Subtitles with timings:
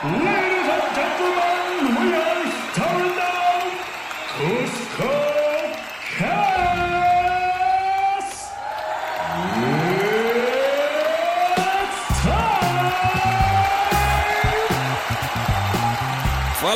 [0.00, 0.37] Yeah.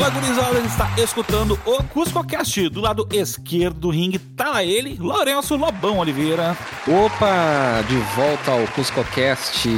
[0.02, 2.68] Fala gurizada, está escutando o CuscoCast.
[2.70, 6.56] Do lado esquerdo do ringue tá lá ele, Lourenço Lobão Oliveira.
[6.88, 9.68] Opa, de volta ao CuscoCast,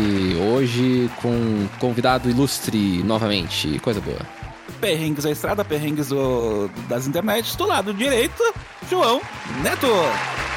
[0.50, 4.20] hoje com um convidado ilustre novamente, coisa boa.
[4.80, 7.54] Perrengues da estrada, perrengues do- das internets.
[7.54, 8.43] Do lado direito,
[8.88, 9.20] João
[9.62, 9.88] Neto.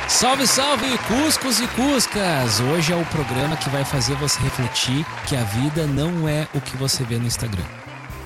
[0.07, 2.61] Salve, salve, Cuscos e Cuscas!
[2.61, 6.61] Hoje é o programa que vai fazer você refletir que a vida não é o
[6.61, 7.65] que você vê no Instagram.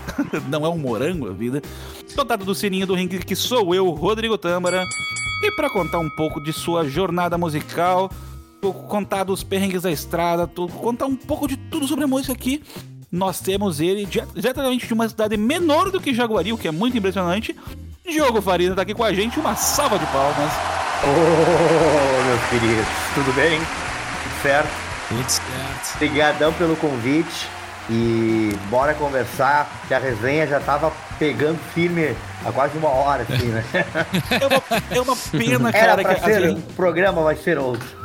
[0.50, 1.62] Não é um morango a vida.
[2.16, 4.84] Contato do sininho do ringue que sou eu, Rodrigo Tâmara.
[5.44, 8.12] E para contar um pouco de sua jornada musical,
[8.88, 12.62] contar dos perrengues da estrada, contar um pouco de tudo sobre a música aqui,
[13.12, 16.72] nós temos ele dire- diretamente de uma cidade menor do que Jaguari, o que é
[16.72, 17.56] muito impressionante.
[18.08, 20.52] Diogo Farina tá aqui com a gente, uma salva de palmas.
[21.04, 23.58] Ô, meus queridos, tudo bem?
[23.60, 24.70] Tudo certo?
[25.08, 25.96] Tudo certo.
[25.96, 27.48] Obrigadão pelo convite
[27.90, 32.16] e bora conversar, que a resenha já tava pegando firme
[32.46, 33.64] há quase uma hora, assim, né?
[34.40, 34.64] É uma,
[34.98, 38.02] é uma pena, Era cara, pra que ser, gente- o programa vai ser outro.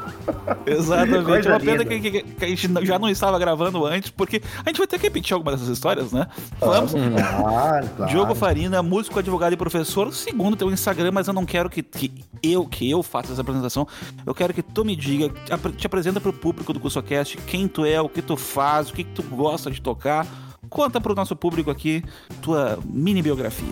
[0.66, 1.24] Exatamente.
[1.24, 4.42] Coisa é uma pena que, que- que a gente já não estava gravando antes, porque
[4.64, 6.26] a gente vai ter que repetir algumas dessas histórias, né?
[6.58, 6.92] Vamos.
[6.92, 8.10] Claro, claro.
[8.12, 12.12] Diogo Farina, músico, advogado e professor, segundo teu Instagram, mas eu não quero que, que
[12.42, 13.86] eu que eu faça essa apresentação.
[14.24, 17.68] Eu quero que tu me diga, te apre- te apresenta pro público do CursoCast quem
[17.68, 20.26] tu é, o que tu faz, o que, que tu gosta de tocar.
[20.68, 22.02] Conta pro nosso público aqui
[22.42, 23.68] tua mini biografia.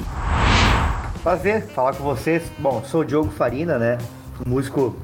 [1.25, 2.43] Prazer falar com vocês.
[2.59, 3.97] Bom, sou o Diogo Farina, né?
[4.47, 4.95] Músico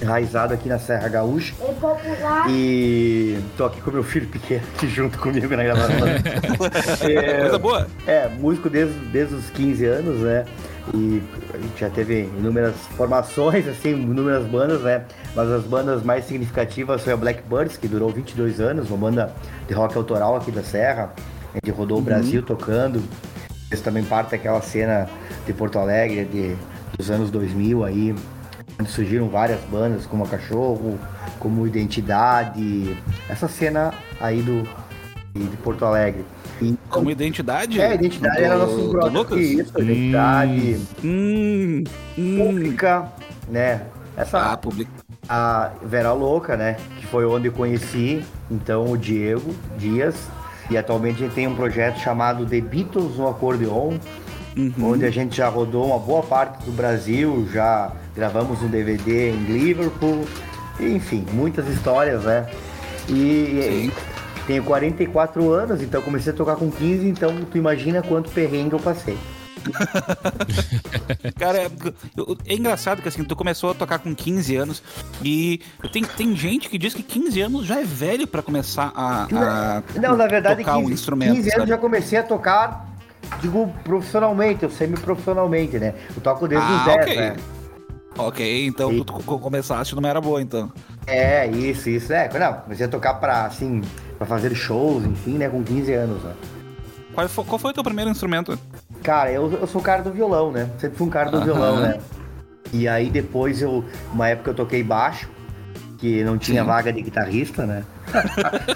[0.00, 1.56] enraizado aqui na Serra Gaúcha.
[2.48, 5.96] E tô aqui com meu filho pequeno aqui junto comigo na gravação.
[7.10, 7.88] É, Coisa boa.
[8.06, 10.44] É, músico desde, desde os 15 anos, né?
[10.94, 11.20] E
[11.52, 15.02] a gente já teve inúmeras formações, assim, inúmeras bandas, né?
[15.34, 19.34] Mas as bandas mais significativas foi a Blackbirds, que durou 22 anos, uma banda
[19.66, 21.12] de rock autoral aqui da Serra.
[21.52, 23.02] A gente rodou o Brasil tocando.
[23.76, 25.06] Eles também parte daquela cena
[25.44, 26.56] de Porto Alegre de,
[26.96, 28.14] dos anos 2000 aí,
[28.80, 30.98] onde surgiram várias bandas, como a Cachorro,
[31.38, 32.96] como Identidade,
[33.28, 34.62] essa cena aí do,
[35.34, 36.24] de Porto Alegre.
[36.62, 37.78] E, Como identidade?
[37.78, 39.38] é, identidade era do- nosso do brother.
[39.38, 41.84] Isso, identidade Hum,
[42.16, 42.38] hum.
[42.38, 43.12] pública,
[43.46, 43.82] né?
[44.16, 44.58] Essa Ah,
[45.28, 46.78] a Vera Louca, né?
[46.98, 50.14] Que foi onde eu conheci então o Diego Dias.
[50.70, 53.94] E atualmente a gente tem um projeto chamado The Beatles no Acordeon,
[54.56, 54.72] Uhum.
[54.92, 59.44] onde a gente já rodou uma boa parte do Brasil, já gravamos um DVD em
[59.44, 60.24] Liverpool,
[60.80, 62.46] enfim, muitas histórias, né?
[63.06, 63.92] E Sim.
[64.46, 68.80] tenho 44 anos, então comecei a tocar com 15, então tu imagina quanto perrengue eu
[68.80, 69.18] passei.
[71.38, 71.70] Cara, é,
[72.46, 74.82] é engraçado que assim, tu começou a tocar com 15 anos
[75.22, 75.60] e
[75.92, 79.82] tem, tem gente que diz que 15 anos já é velho pra começar a, a
[80.00, 81.34] Não, na verdade, tocar 15, um instrumento.
[81.34, 81.68] 15 anos sabe?
[81.68, 82.86] já comecei a tocar,
[83.40, 85.94] digo, profissionalmente, eu semi-profissionalmente, né?
[86.14, 87.16] Eu toco desde Ah, os 10, ok.
[87.16, 87.36] né?
[88.18, 90.72] Ok, então E- tu co- começaste não era boa, então.
[91.06, 92.28] É, isso, isso, é.
[92.38, 93.82] Não, comecei a tocar pra, assim,
[94.16, 96.32] pra fazer shows, enfim, né, com 15 anos, né?
[97.12, 98.58] Qual foi, qual foi o teu primeiro instrumento?
[99.06, 100.68] Cara, eu, eu sou o cara do violão, né?
[100.78, 101.44] Sempre fui um cara do Aham.
[101.44, 102.00] violão, né?
[102.72, 105.30] E aí depois eu, uma época eu toquei baixo,
[105.96, 106.66] que não tinha Sim.
[106.66, 107.84] vaga de guitarrista, né?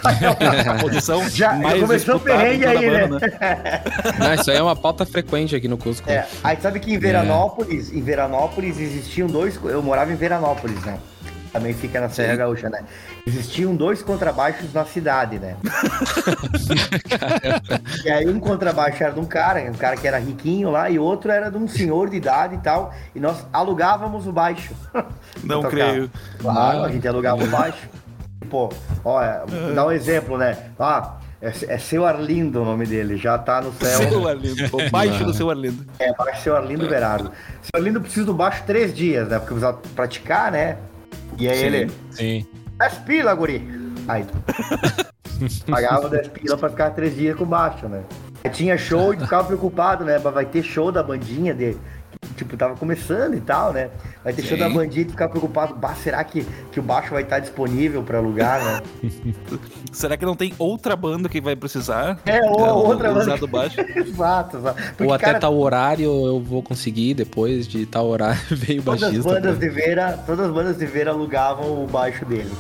[0.05, 3.09] A posição Já, começou o perrengue aí, né?
[3.09, 3.83] banda, né?
[4.21, 6.09] Não, isso aí é uma pauta frequente aqui no Cusco.
[6.09, 9.59] É, aí sabe que em Veranópolis, em Veranópolis existiam dois.
[9.65, 10.97] Eu morava em Veranópolis, né?
[11.53, 12.39] Também fica na Serra Sim.
[12.39, 12.85] Gaúcha, né?
[13.27, 15.57] Existiam dois contrabaixos na cidade, né?
[18.05, 20.99] e aí um contrabaixo era de um cara, um cara que era riquinho lá, e
[20.99, 22.95] outro era de um senhor de idade e tal.
[23.15, 24.75] E nós alugávamos o baixo.
[25.43, 26.11] Não creio.
[26.39, 27.89] Claro, a gente alugava o baixo.
[28.49, 28.71] Pô,
[29.05, 29.43] olha,
[29.75, 30.57] dá um exemplo, né?
[30.79, 34.09] Ah, é, é seu Arlindo o nome dele, já tá no céu.
[34.09, 35.87] Seu Arlindo, o baixo do seu Arlindo.
[35.99, 37.33] É, baixo seu Arlindo Berardo.
[37.63, 39.39] Seu Arlindo precisa do baixo três dias, né?
[39.39, 40.77] Porque precisa praticar, né?
[41.39, 41.65] E aí Sim.
[41.67, 42.47] ele, Sim.
[42.79, 43.67] 10 pila, guri.
[44.09, 44.25] Aí,
[45.71, 48.03] pagava 10 pila pra ficar três dias com baixo, né?
[48.43, 50.19] Aí tinha show e ficava preocupado, né?
[50.19, 51.77] Vai ter show da bandinha de.
[52.41, 53.91] Tipo, tava começando e tal, né?
[54.25, 54.65] Vai ter show Sim.
[54.65, 55.75] da bandinha e tu ficava preocupado.
[55.75, 56.43] Bah, será que,
[56.73, 58.83] que o baixo vai estar disponível pra alugar, né?
[59.93, 62.19] Será que não tem outra banda que vai precisar?
[62.25, 63.37] É, ou Não, outra usar banda.
[63.39, 63.81] do baixo?
[63.95, 64.83] exato, exato.
[64.83, 68.85] Porque, Ou até cara, tal horário eu vou conseguir, depois de tal horário veio o
[68.85, 69.35] todas as baixista.
[69.35, 72.51] bandas pra- de Vera, todas as bandas de Vera alugavam o baixo dele.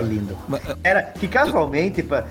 [0.00, 0.36] Lindo.
[0.48, 2.24] Mas, Era que casualmente, pra-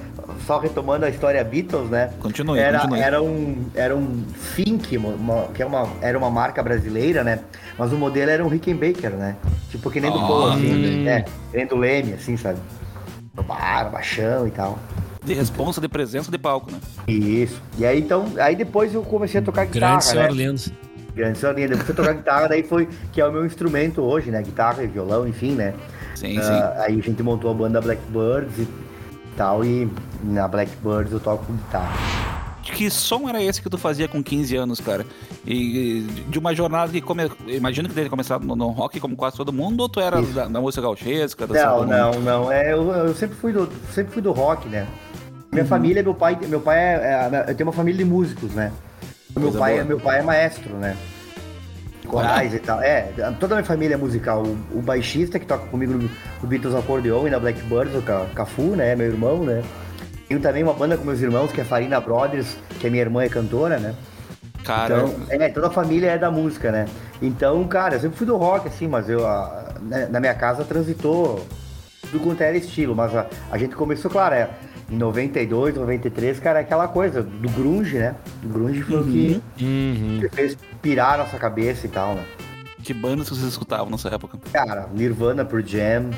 [0.45, 2.12] só retomando a história Beatles, né?
[2.19, 3.00] Continue, era, continue.
[3.01, 7.39] Era um, era um Fink, uma- que é uma, era uma marca brasileira, né?
[7.77, 9.36] Mas o modelo era um Rickenbacker, né?
[9.69, 11.07] Tipo que nem do Ah, Paul, assim, também.
[11.10, 12.60] é, que nem do Leme, assim, sabe?
[13.48, 14.77] Bar, baixão e tal.
[15.24, 16.77] De responsa de presença de palco, né?
[17.07, 17.62] Isso.
[17.77, 20.31] E aí então, aí depois eu comecei a tocar guitarra, Grande senhor né?
[20.31, 20.62] lindo.
[21.15, 21.68] Grande senhorinha.
[21.69, 24.42] Depois eu tocar guitarra, daí foi que é o meu instrumento hoje, né?
[24.42, 25.74] Guitarra e violão, enfim, né?
[26.15, 26.81] Sim, Ah, sim.
[26.83, 28.68] aí a gente montou a banda Blackbirds e
[29.36, 29.89] tal, e
[30.24, 31.94] na Blackbirds eu toco guitarra.
[32.63, 35.06] Que som era esse que tu fazia com 15 anos, cara?
[35.45, 37.30] E de uma jornada que come...
[37.45, 40.45] imagino que deve começar no, no rock como quase todo mundo, ou tu era da,
[40.45, 41.45] da música gauchesca?
[41.45, 42.51] Não, samba- não, não.
[42.51, 44.88] É, eu, eu sempre fui do, sempre fui do rock, né?
[45.51, 48.71] Minha família, meu pai, meu pai é, é- eu tenho uma família de músicos, né?
[49.36, 49.81] Meu Coisa pai, boa.
[49.81, 50.95] é, meu pai é maestro, né?
[52.07, 52.81] Corais e tal.
[52.81, 54.44] É, toda a minha família é musical.
[54.44, 56.09] O, o baixista que toca comigo no,
[56.41, 58.95] no Beatles Acordeon e na Blackbirds, o Ca- Cafu, né?
[58.95, 59.63] Meu irmão, né?
[60.27, 63.23] Tenho também uma banda com meus irmãos, que é Farina Brothers, que a minha irmã
[63.23, 63.95] é cantora, né?
[64.63, 66.85] Cara, Então, é, toda a família é da música, né?
[67.21, 70.63] Então, cara, eu sempre fui do rock, assim, mas eu, a- na, na minha casa
[70.63, 71.45] transitou
[72.09, 74.50] tudo quanto era estilo, mas a, a gente começou, claro, é,
[74.89, 78.15] em 92, 93, cara, é aquela coisa do grunge, né?
[78.44, 80.19] O grunge foi o que, Uhum.
[80.21, 82.24] que fez pirar nossa cabeça e tal, né?
[82.83, 84.38] que bandas vocês escutavam nessa época?
[84.51, 86.09] Cara, Nirvana por Jam,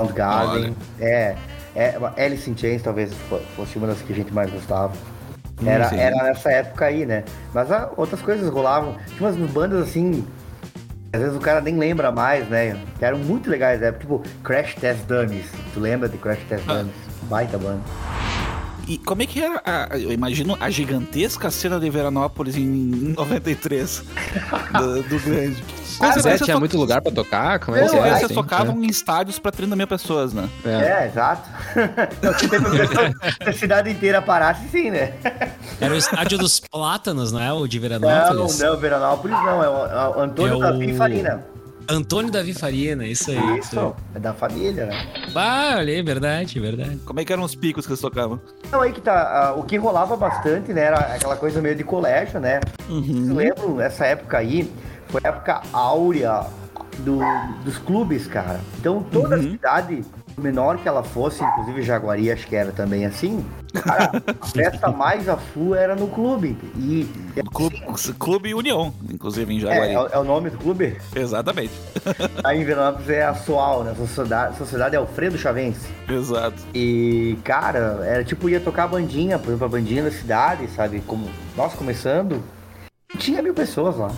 [0.00, 1.36] Soundgarden, é,
[1.76, 4.94] é, Alice in Chains talvez fo- fosse uma das que a gente mais gostava.
[5.64, 5.96] Era, Hum, sim.
[5.98, 7.24] era nessa época aí, né?
[7.52, 8.96] Mas ah, outras coisas rolavam.
[9.16, 10.24] Tinha umas bandas assim,
[11.12, 12.80] às vezes o cara nem lembra mais, né?
[12.98, 13.92] Que eram muito legais, né?
[13.92, 15.44] Tipo Crash Test Dummies.
[15.74, 16.74] Tu lembra de Crash Test Ah.
[16.78, 16.94] Dummies?
[17.24, 17.80] Baita banda.
[18.88, 22.64] E como é que era, a- eu imagino, a gigantesca cena de Veranópolis em
[23.14, 24.02] 93,
[24.72, 25.62] do, do grande.
[26.00, 27.58] Mas Vocês- é, tinha to- muito lugar pra tocar?
[27.58, 28.08] Como é Não, que Vocês era?
[28.08, 28.34] é, vocês assim?
[28.34, 30.48] tocavam em estádios pra 30 mil pessoas, né?
[30.64, 30.70] É.
[30.70, 31.48] É, exato.
[32.22, 32.32] Não,
[33.44, 35.12] se a cidade inteira parasse, sim, né?
[35.80, 37.52] Era o estádio dos Plátanos, não é?
[37.52, 38.58] O de Não, Veranópolis.
[38.58, 39.62] não, Veranópolis não.
[39.64, 41.44] É o, é o Antônio É o- Davi Farina.
[41.88, 43.38] Antônio Davi Farina, isso aí.
[43.38, 43.58] aí.
[43.58, 45.06] Isso, é da família, né?
[45.34, 46.96] Ah, olha aí, verdade, verdade.
[47.04, 48.38] Como é que eram os picos que vocês tocavam?
[48.70, 49.48] Não, aí que tá.
[49.48, 50.82] ah, o que rolava bastante, né?
[50.82, 52.60] Era aquela coisa meio de colégio, né?
[52.88, 53.26] Uhum.
[53.30, 54.70] Eu lembro, essa época aí,
[55.08, 56.44] foi a época áurea
[56.98, 57.20] do-
[57.64, 58.60] dos clubes, cara.
[58.78, 59.52] Então toda Uhum.
[59.52, 63.44] cidade, por menor que ela fosse, inclusive Jaguari acho que era também assim,
[63.74, 66.56] cara, a festa mais a full era no clube.
[66.76, 67.06] E
[67.52, 67.80] Clube,
[68.18, 69.92] Clube União, inclusive em é, Jaguari.
[69.92, 70.96] é, o- é o nome do clube?
[71.14, 71.72] Exatamente.
[72.44, 73.94] Aí em Veranópolis é a SOAL, né?
[73.96, 75.86] Sociedade, Sociedade Alfredo Chavense.
[76.08, 76.56] Exato.
[76.74, 81.00] E, cara, era tipo, ia tocar a bandinha, por exemplo, a bandinha da cidade, sabe?
[81.06, 82.42] Como nós começando,
[83.18, 84.10] tinha mil pessoas lá.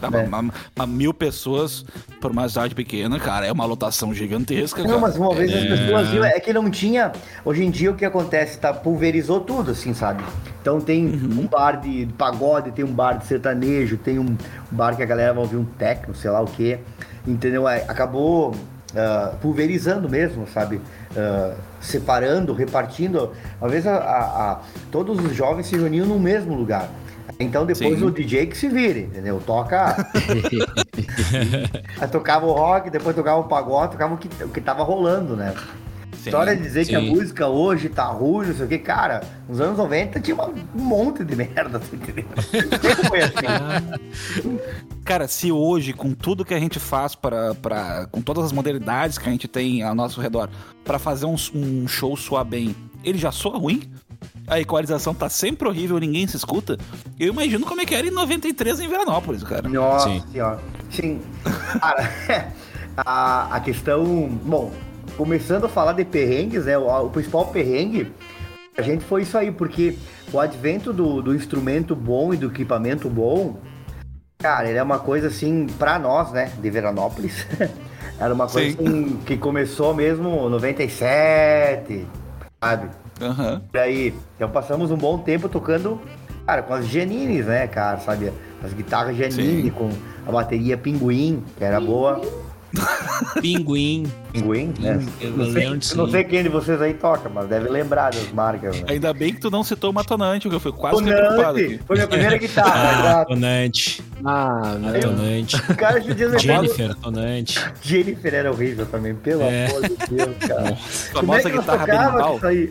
[0.00, 0.22] Tá, É.
[0.26, 1.84] uma, uma mil pessoas
[2.20, 4.94] por uma cidade pequena, cara, é uma lotação gigantesca, cara.
[4.94, 5.68] Não, mas uma vez as É.
[5.68, 7.12] pessoas viam, é que não tinha.
[7.44, 8.72] Hoje em dia o que acontece, tá?
[8.72, 10.24] Pulverizou tudo, assim, sabe?
[10.62, 14.36] Então tem um bar de pagode, tem um bar de sertanejo, tem um
[14.70, 16.78] bar que a galera vai ouvir um techno, sei lá o quê.
[17.26, 17.68] Entendeu?
[17.68, 18.54] É, Acabou
[18.96, 20.80] ah, pulverizando mesmo, sabe?
[21.14, 23.30] Ah, separando, repartindo.
[23.60, 26.88] Às vezes a- a- a- todos os jovens se reuniam no mesmo lugar.
[27.38, 28.04] Então depois Sim.
[28.04, 29.42] o DJ que se vire, entendeu?
[29.44, 29.96] Toca.
[32.00, 35.36] Aí tocava o rock, depois tocava o pagode, tocava o que, o que tava rolando,
[35.36, 35.54] né?
[36.26, 37.10] Sim, História de dizer que a sim.
[37.10, 41.24] música hoje tá ruim, não sei o que, cara, nos anos 90 tinha um monte
[41.24, 42.24] de merda, você entendeu?
[42.50, 44.58] Sempre foi assim.
[45.06, 49.18] Cara, se hoje, com tudo que a gente faz para, para com todas as modalidades
[49.18, 50.50] que a gente tem ao nosso redor,
[50.84, 53.88] pra fazer um, um show soar bem, ele já soa ruim?
[54.46, 56.78] A equalização tá sempre horrível, ninguém se escuta.
[57.18, 59.68] Eu imagino como é que era em 93 em Veranópolis, cara.
[59.68, 60.22] Nossa Sim.
[60.30, 60.60] senhora.
[60.90, 61.20] Sim.
[61.80, 62.12] Cara,
[62.96, 64.04] a, a questão.
[64.44, 64.72] Bom,
[65.16, 66.78] começando a falar de perrengues, né?
[66.78, 68.12] O, o principal perrengue,
[68.76, 69.96] a gente foi isso aí, porque
[70.32, 73.58] o advento do, do instrumento bom e do equipamento bom,
[74.38, 77.46] cara, ele é uma coisa assim, pra nós, né, de Veranópolis.
[78.18, 78.86] Era uma coisa Sim.
[78.86, 82.06] assim, que começou mesmo 97,
[82.62, 82.88] sabe?
[83.72, 86.00] E aí, então passamos um bom tempo tocando,
[86.46, 88.32] cara, com as Janines, né, cara, sabe?
[88.62, 89.70] As guitarras Janine, Sim.
[89.70, 89.90] com
[90.26, 92.20] a bateria Pinguim, que era boa.
[93.40, 94.04] Pinguim.
[94.32, 95.04] Pinguim, né?
[95.20, 98.76] Eu Não sei, não sei quem de vocês aí toca, mas deve lembrar das marcas,
[98.80, 98.86] né?
[98.88, 101.80] Ainda bem que tu não citou o Matonante, que eu fui quase Tonante, aqui.
[101.86, 103.24] foi minha primeira guitarra, Ah.
[103.24, 104.02] Tonante.
[104.24, 105.00] Ah, meu.
[105.00, 105.56] Tonante.
[105.56, 107.60] O cara Jennifer, Tonante.
[107.82, 109.66] Jennifer era horrível também, pelo É.
[109.66, 110.78] amor de Deus, cara.
[111.12, 112.70] Como é Famosa que nós guitarra aí?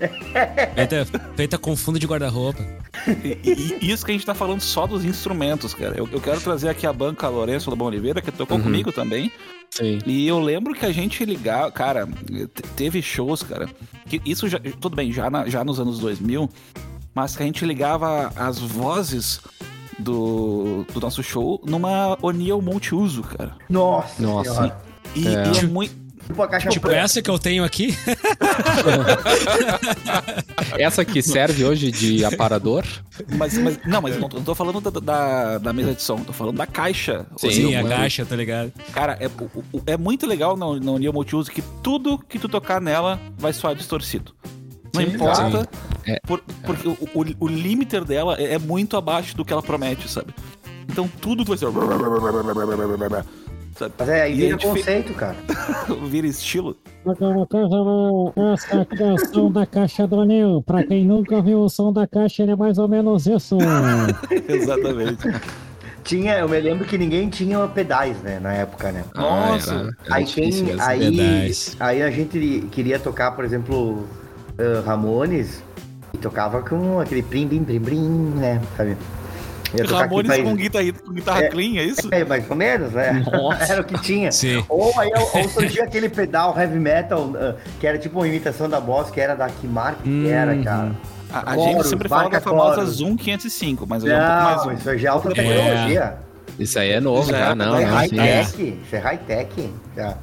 [0.76, 2.62] Feita, feita com fundo de guarda-roupa.
[3.08, 3.40] E,
[3.82, 5.94] e- isso que a gente tá falando só dos instrumentos, cara.
[5.98, 9.32] Eu, eu quero trazer aqui a banca Lourenço do Bom Oliveira, que tocou comigo também.
[9.72, 10.00] Sim.
[10.06, 13.68] E eu lembro que a gente ligava, cara, te- teve shows, cara,
[14.08, 16.50] que isso já, tudo bem, já, na- já nos anos 2000,
[17.14, 19.42] mas que a gente ligava as vozes
[20.00, 23.56] do, do nosso show numa O'Neill multiuso, cara.
[23.70, 24.78] Nossa, Nossa.
[25.16, 25.48] E É.
[25.54, 26.06] e é muito.
[26.26, 27.96] Tipo a caixa Tipo essa que eu tenho aqui.
[30.78, 32.84] Essa que serve hoje de aparador.
[33.38, 36.02] Mas, mas- não, mas eu não tô, não tô falando da, da, da mesa de
[36.02, 37.26] som, tô falando da caixa.
[37.38, 37.96] Sim, Sim, O'Neill a mano.
[37.96, 38.72] caixa, tá ligado?
[38.94, 39.30] Cara, é,
[39.92, 43.76] é muito legal na, na O'Neill Multiuso que tudo que tu tocar nela vai soar
[43.76, 44.34] distorcido.
[44.94, 45.68] Não Sim, importa.
[46.06, 46.20] É.
[46.26, 50.10] por- porque o, o, o limiter dela é, é muito abaixo do que ela promete,
[50.10, 50.34] sabe?
[50.88, 51.68] Então tudo vai ser.
[53.76, 53.94] Sabe?
[54.00, 55.36] Mas é, aí E vira fe- conceito, cara.
[56.08, 56.78] Vira estilo.
[57.04, 60.64] Programa Carnaval, essa aqui é o som da caixa do Anil.
[60.66, 63.58] Pra quem nunca ouviu o som da caixa, ele é mais ou menos isso.
[64.48, 65.28] Exatamente.
[66.04, 69.04] Tinha, eu me lembro que ninguém tinha pedais, né, na época, né?
[69.16, 69.74] Nossa.
[70.10, 70.82] Ah, era, era aí mesmo.
[70.82, 71.72] aí, Verdade.
[71.80, 74.08] aí a gente queria tocar, por exemplo,
[74.58, 75.64] ah, Ramones
[76.14, 78.96] e tocava com aquele plim, blim, blim, blim, né, sabe?
[79.78, 81.50] Ia tocar aqui Ramones pra- com guitarra, com guitarra É.
[81.50, 82.08] clean, é isso?
[82.12, 83.24] É, mais ou menos, né?
[83.70, 84.32] Era o que tinha.
[84.32, 84.64] Sim.
[84.70, 88.80] Ou aí ou surgia aquele pedal heavy metal, ah, que era tipo uma imitação da
[88.80, 90.92] Boss, que era da que marca que era, cara.
[91.32, 92.90] A, a gente sempre fala da famosa chorus.
[92.96, 94.72] Zoom 505, mas ela é um pouco mais Não, zoom.
[94.74, 96.14] isso aí já é alta tecnologia.
[96.58, 97.74] Isso aí é novo Já, já, não.
[97.76, 98.80] Isso é high-tech.
[98.86, 99.70] Isso é high-tech.
[99.98, 100.14] já.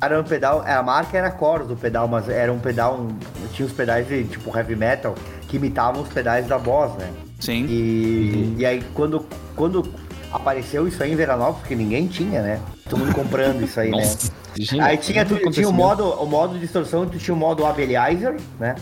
[0.00, 3.08] Era um pedal, a marca era Chorus do pedal, mas era um pedal,
[3.52, 5.14] tinha os pedais de tipo heavy metal
[5.48, 7.10] que imitavam os pedais da Boss, né?
[7.40, 7.66] Sim.
[7.68, 9.26] E, e aí quando,
[9.56, 9.92] quando
[10.30, 12.60] apareceu isso aí em Veranópolis, porque ninguém tinha, né?
[12.88, 14.16] Todo mundo comprando isso aí, né?
[14.56, 17.64] Gente, Aí tinha, tu, tinha o modo, o modo de distorção, tu tinha o modo
[17.64, 18.74] Abelizer, né?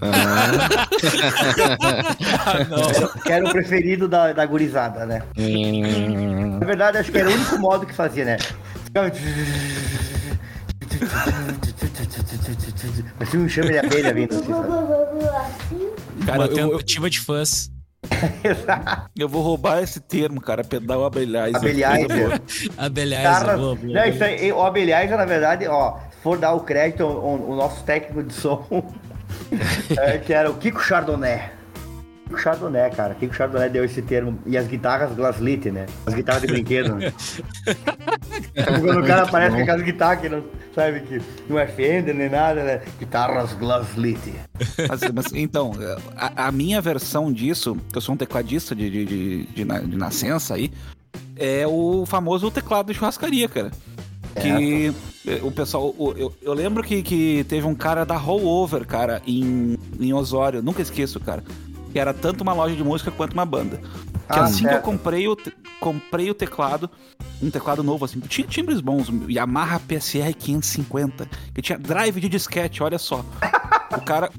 [0.00, 0.88] Ah,
[3.24, 5.22] Que era o preferido da, da gurizada, né?
[6.58, 8.36] Na verdade, acho que era o único modo que fazia, né?
[13.18, 16.26] Parecia um chame de abelha vindo assim, sabe?
[16.26, 17.70] Cara, eu, eu, tentativa de fãs.
[19.16, 21.54] eu vou roubar esse termo, cara, pedal abelhais.
[21.54, 22.40] Abelizer.
[22.76, 23.92] Abelhais, Cara, boa, boa.
[23.92, 27.56] não, isso aí, o Abelizer, na verdade, ó, se for dar o crédito, o, o
[27.56, 28.66] nosso técnico de som,
[29.96, 31.61] é, que era o Kiko Chardonnay.
[32.32, 33.14] Kiko Chardonnay, cara.
[33.14, 34.38] Kiko Chardonnay deu esse termo.
[34.46, 35.86] E as guitarras Glaslit, né?
[36.06, 37.12] As guitarras de brinquedo, né?
[38.80, 40.42] Quando o cara aparece com aquelas guitarras que não,
[40.74, 42.80] sabe, que não é Fender nem nada, né?
[42.98, 44.32] Guitarras Glaslit.
[44.88, 45.72] Mas, mas, então,
[46.16, 49.80] a, a minha versão disso, que eu sou um tecladista de, de, de, de, na-
[49.80, 50.70] de nascença aí,
[51.36, 53.70] é o famoso teclado de churrascaria, cara.
[54.40, 54.92] Que
[55.26, 55.94] eh, o pessoal.
[55.98, 60.62] o- eu, eu lembro que, que teve um cara da Rollover, cara, em, em Osório,
[60.62, 61.44] nunca esqueço, cara.
[61.92, 63.76] Que era tanto uma loja de música quanto uma banda.
[63.76, 65.36] Que Ah, assim que eu comprei o,
[65.78, 66.88] comprei o teclado,
[67.42, 72.82] um teclado novo, assim, tinha timbres bons, Yamaha PSR 550, que tinha drive de disquete,
[72.82, 73.24] olha só.
[73.96, 74.30] O cara,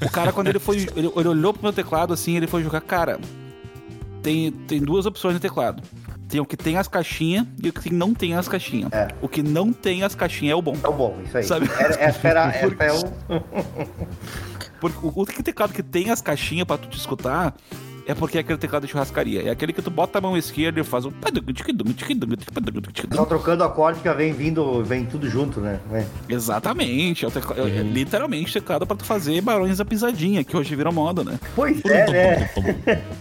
[0.00, 2.80] o cara quando ele foi, ele, ele olhou pro meu teclado assim, ele foi jogar,
[2.80, 3.20] cara,
[4.22, 5.82] tem, tem duas opções no teclado.
[6.28, 8.90] Tem o que tem as caixinhas e o que não tem as caixinhas.
[8.90, 9.08] É.
[9.20, 10.74] O que não tem as caixinhas é o bom.
[10.82, 11.44] É o bom, isso aí.
[11.44, 11.70] Sabe?
[11.78, 13.02] Era, essa era, essa é o...
[14.82, 17.54] Porque o, o teclado que tem as caixinhas pra tu te escutar
[18.04, 19.42] é porque é aquele teclado de churrascaria.
[19.44, 21.12] É aquele que tu bota a mão esquerda e faz um.
[23.14, 25.78] Só trocando acorde que vem vindo, vem tudo junto, né?
[25.88, 26.04] Vem.
[26.28, 27.24] Exatamente.
[27.24, 30.92] É, o tecla- é literalmente teclado pra tu fazer barões da pisadinha, que hoje virou
[30.92, 31.38] moda, né?
[31.54, 32.50] Pois é, né?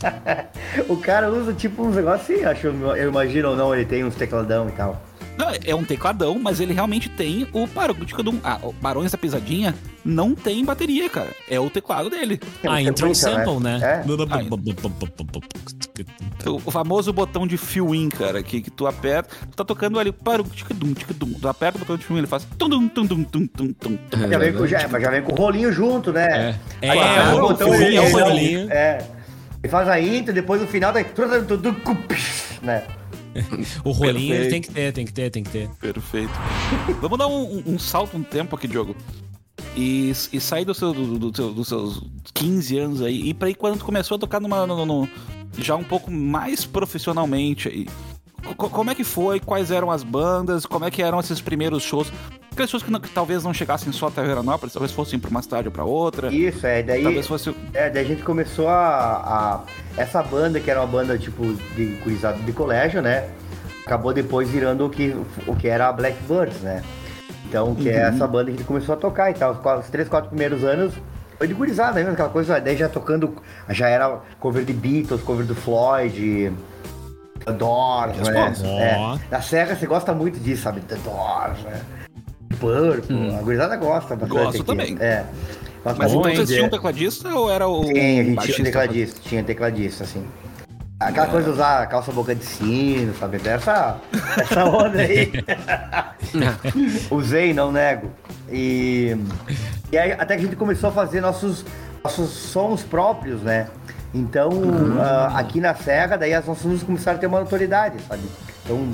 [0.89, 4.15] o cara usa tipo uns negócios assim, acho, eu imagino ou não, ele tem uns
[4.15, 4.99] tecladão e tal.
[5.37, 7.97] Não, é um tecladão, mas ele realmente tem o Barões
[8.43, 9.73] ah, o Barões da Pisadinha
[10.03, 11.29] não tem bateria, cara.
[11.49, 12.39] É o teclado dele.
[12.63, 13.79] Ah, um entrou um sample, né?
[13.81, 14.03] É.
[16.49, 20.11] O, o famoso botão de fill-in, cara, que, que tu aperta, tu tá tocando ali,
[20.11, 21.33] para ticadum, ticadum.
[21.33, 23.97] Tu aperta o botão de fill-in, ele faz tum tum tum tum tum tum tum.
[24.29, 26.57] Já vem, com, já, mas já vem com o rolinho junto, né?
[26.81, 28.71] É, Aí, é, o o botão, é o ele- rolinho.
[28.71, 29.05] É.
[29.63, 31.05] Ele faz a intro, depois no final daí.
[32.63, 32.83] Né?
[33.83, 34.51] O rolinho Perfeito.
[34.51, 35.69] tem que ter, tem que ter, tem que ter.
[35.79, 36.31] Perfeito.
[37.01, 38.95] Vamos dar um, um- um salto um tempo aqui, Diogo.
[39.75, 42.01] E, e sair do seu, do, do seu- dos seus
[42.33, 43.29] 15 anos aí.
[43.29, 45.09] E pra aí quando tu começou a tocar numa, no- no-
[45.57, 47.87] já um pouco mais profissionalmente aí.
[48.57, 49.39] Co- como é que foi?
[49.39, 50.65] Quais eram as bandas?
[50.65, 52.11] Como é que eram esses primeiros shows?
[52.51, 55.41] Aqueles shows que, não- que talvez não chegassem só até Veranópolis, talvez fossem pra uma
[55.41, 56.33] cidade ou pra outra.
[56.33, 56.83] Isso, é.
[56.83, 57.55] Daí, Talvez fosse.
[57.73, 59.59] é, daí a gente começou a, a-
[59.95, 61.45] Essa banda, que era uma banda tipo
[61.75, 63.29] de gurizada de colégio, né?
[63.85, 65.15] Acabou depois virando o que,
[65.47, 66.83] o que era a Blackbirds, né?
[67.47, 69.59] Então, que é essa banda que a gente começou a tocar e tal.
[69.79, 70.93] Os, três, quatro primeiros anos
[71.37, 72.59] foi de gurizada mesmo, aquela coisa.
[72.61, 73.33] Daí já tocando.
[73.69, 76.51] Já era cover de Beatles, cover do Floyd.
[77.45, 78.53] The Doors, né?
[78.63, 78.95] É.
[78.97, 79.17] Ó.
[79.29, 80.81] Na Serra você gosta muito disso, sabe?
[80.81, 81.81] The Doors, né?
[82.59, 84.43] Purple, a gurizada gosta bastante.
[84.43, 84.65] Gosto aqui.
[84.65, 84.97] também.
[84.99, 85.25] É.
[85.83, 87.83] Gosta Mas então vocês tinham um tecladista ou era o.
[87.85, 90.25] Sim, a gente tinha um tecladista, tinha tecladista, assim.
[90.99, 93.41] Aquela coisa de usar calça boca de sino, sabe?
[93.43, 93.97] Essa,
[94.37, 95.31] essa onda aí.
[97.09, 98.11] Usei, não nego.
[98.51, 99.17] E,
[99.91, 101.65] e aí, até que a gente começou a fazer nossos,
[102.03, 103.67] nossos sons próprios, né?
[104.13, 104.51] Então,
[104.99, 108.23] ah, aqui na Serra, daí as nossas músicas começaram a ter uma notoriedade, sabe?
[108.63, 108.87] Então,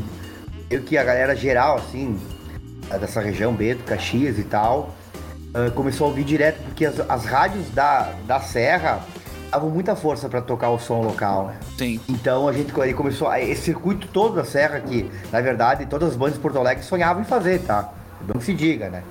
[0.70, 2.20] eu que a galera geral, assim,
[3.00, 4.94] dessa região, Beto, Caxias e tal,
[5.54, 9.00] ah, começou a ouvir direto, porque as, as rádios da, da Serra
[9.50, 11.56] davam muita força para tocar o som local, né?
[11.78, 12.00] Sim.
[12.08, 16.10] Então a gente aí começou a- esse circuito todo da Serra que, na verdade, todas
[16.10, 17.90] as bandas de Porto Alegre sonhavam em fazer, tá?
[18.32, 19.04] Não se diga, né?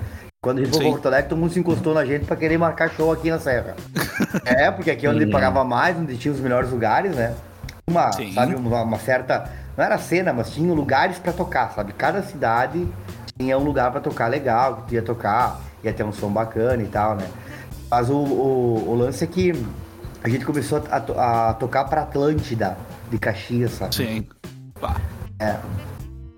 [0.43, 2.57] Quando a gente foi pra Porto Alegre, todo mundo se encostou na gente pra querer
[2.59, 3.75] marcar show aqui na Serra.
[4.45, 7.35] é, porque aqui é onde pagava mais, onde tinha os melhores lugares, né?
[7.89, 8.33] Uma, Sim.
[8.33, 9.51] sabe, uma, uma certa.
[9.77, 11.93] Não era cena, mas tinha lugares pra tocar, sabe?
[11.93, 12.87] Cada cidade
[13.39, 16.87] tinha um lugar pra tocar legal, que ia tocar, ia ter um som bacana e
[16.87, 17.27] tal, né?
[17.91, 19.53] Mas o, o, o lance é que
[20.23, 22.77] a gente começou a, to- a tocar pra Atlântida
[23.11, 23.95] de Caxias, sabe?
[23.95, 24.27] Sim.
[24.81, 24.97] Pá.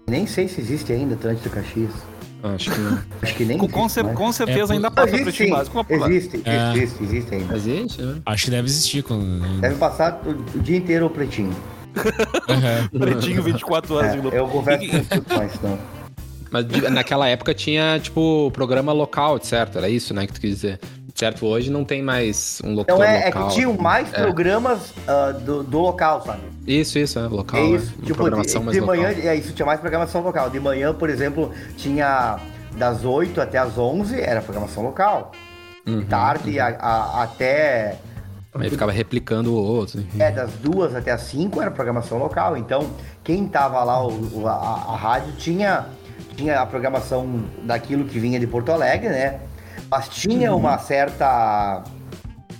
[0.07, 1.93] Nem sei se existe ainda Atlântida Caxias.
[2.43, 2.99] Acho que não.
[3.23, 4.17] Acho que nem Com, existe com, mais.
[4.19, 5.55] com certeza É, ainda passa existe, pretinho sim.
[5.55, 5.87] básico.
[5.89, 6.73] Existe, É.
[6.77, 7.57] existe, existe ainda.
[7.57, 8.17] Existe, né?
[8.25, 9.03] Acho que deve existir.
[9.03, 9.61] Quando...
[9.61, 11.55] Deve passar o, o dia inteiro o pretinho.
[12.49, 12.89] Aham.
[12.99, 14.37] Pretinho 24 horas de É, loop.
[14.37, 15.79] eu confesso E- que não escuto mais, não.
[16.51, 19.77] Mas de- naquela época tinha, tipo, programa local, certo?
[19.79, 20.81] Era isso, né, que tu quis dizer.
[21.19, 23.49] Certo, hoje não tem mais um locutor Então é, é local.
[23.49, 24.23] que tinham mais É.
[24.23, 26.43] programas ah, do, do local, sabe?
[26.65, 27.77] Isso, isso, é, local, É né?
[27.77, 27.93] isso.
[28.03, 28.97] Tipo, programação de, mais de local.
[28.97, 30.49] manhã, é isso, tinha mais programação local.
[30.49, 32.39] De manhã, por exemplo, tinha
[32.77, 35.33] das 8 até as 11, era programação local.
[35.85, 37.97] Uhum, Tarde a- a- até
[38.55, 39.99] Aí ficava replicando o outro.
[40.01, 40.23] enfim.
[40.23, 42.57] É, das duas até as cinco era programação local.
[42.57, 42.89] Então,
[43.25, 45.87] quem tava lá, o- a, a rádio tinha,
[46.37, 49.41] tinha a programação daquilo que vinha de Porto Alegre, né?
[49.91, 51.83] Mas tinha uma certa,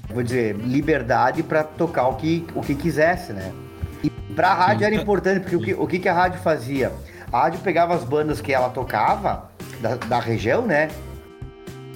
[0.09, 3.53] vou dizer, liberdade para tocar o que, o que quisesse, né?
[4.03, 6.93] E pra rádio era importante, porque o que, o que, que a rádio fazia?
[7.31, 9.51] A rádio pegava as bandas que ela tocava,
[9.81, 10.89] da, da região, né?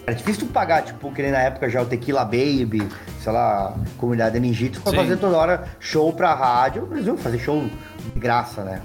[0.06, 2.86] Era difícil tu pagar, tipo, que nem na época já o Tequila Baby,
[3.20, 4.96] sei lá, Comunidade Ninjitsu, pra Sim.
[4.96, 6.88] fazer toda hora show pra rádio.
[6.90, 7.64] Eles iam fazer show
[8.12, 8.82] de graça, né?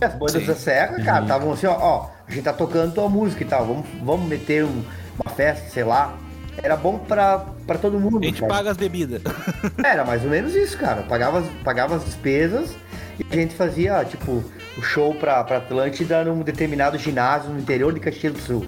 [0.00, 0.46] E as bandas Sim.
[0.46, 3.66] da Serra, cara, estavam assim, ó, ó, a gente tá tocando tua música e tal,
[3.66, 4.84] vamos, vamos meter um-
[5.24, 6.14] uma festa, sei lá.
[6.62, 8.18] Era bom pra, pra todo mundo.
[8.22, 8.52] A gente cara.
[8.52, 9.20] paga as bebidas.
[9.84, 11.02] Era mais ou menos isso, cara.
[11.02, 12.70] Pagava, as- pagava as despesas
[13.18, 14.42] e a gente fazia, tipo,
[14.78, 18.66] o show pra, pra Atlântida num determinado ginásio no interior de Caxias do Sul.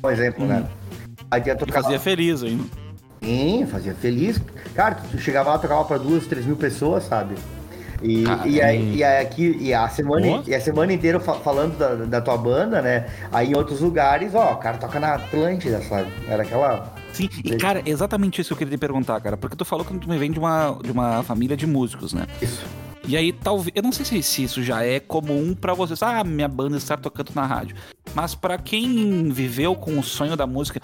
[0.00, 0.66] Por exemplo, né?
[1.30, 1.82] Aí ia tocar.
[1.82, 2.64] fazia feliz ainda.
[3.22, 4.40] Sim, fazia feliz.
[4.74, 7.34] Cara, tu chegava lá, tocava pra duas, três mil pessoas, sabe?
[8.02, 10.42] E, e, aí, e, aí aqui, e, a semana, Boa.
[10.46, 13.06] e a semana inteira fa- falando da, da tua banda, né?
[13.30, 16.10] Aí em outros lugares, ó, o cara toca na Atlântida, sabe?
[16.28, 16.92] Era aquela.
[17.12, 19.36] Sim, e cara, exatamente isso que eu queria te perguntar, cara.
[19.36, 22.26] Porque tu falou que tu vem de uma, de uma família de músicos, né?
[22.40, 22.64] Isso.
[23.06, 23.72] E aí, talvez.
[23.74, 26.02] Eu não sei se, se isso já é comum pra vocês.
[26.02, 27.76] Ah, minha banda está tocando na rádio.
[28.14, 30.80] Mas pra quem viveu com o sonho da música,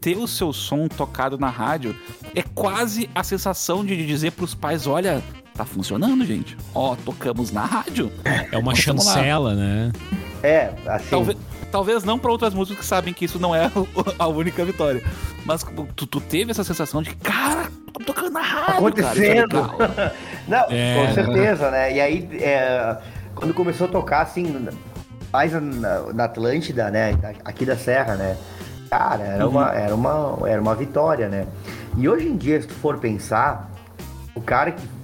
[0.00, 1.96] ter o seu som tocado na rádio
[2.34, 5.22] é quase a sensação de dizer pros pais: olha,
[5.54, 6.56] tá funcionando, gente.
[6.74, 8.10] Ó, tocamos na rádio.
[8.50, 9.92] É uma chancela, né?
[10.42, 11.10] É, assim.
[11.10, 11.38] Talvez,
[11.70, 13.70] talvez não pra outras músicas que sabem que isso não é
[14.18, 15.02] a única vitória.
[15.44, 15.64] Mas
[15.96, 19.24] tu, tu teve essa sensação de, cara, tô tocando na rádio, cara.
[19.26, 19.56] é acontecendo.
[19.56, 20.12] legal."
[20.48, 21.06] Não, É.
[21.06, 21.94] com certeza, né?
[21.94, 22.96] E aí, é,
[23.34, 24.68] quando começou a tocar, assim,
[25.32, 27.16] mais na, na Atlântida, né?
[27.44, 28.36] Aqui da Serra, né?
[28.90, 31.46] Cara, era, uma, era, uma, era uma vitória, né?
[31.96, 33.70] E hoje em dia, se tu for pensar,
[34.34, 35.01] o cara que que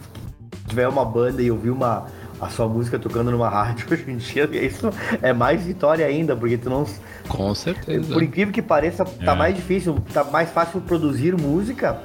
[0.69, 2.07] tiver uma banda e ouvir uma,
[2.41, 4.91] a sua música tocando numa rádio, hoje em dia, isso
[5.23, 6.87] é mais vitória ainda, porque tu não,
[7.29, 8.13] Com certeza.
[8.13, 9.35] por incrível que pareça, tá É.
[9.35, 11.99] mais difícil, tá mais fácil produzir música.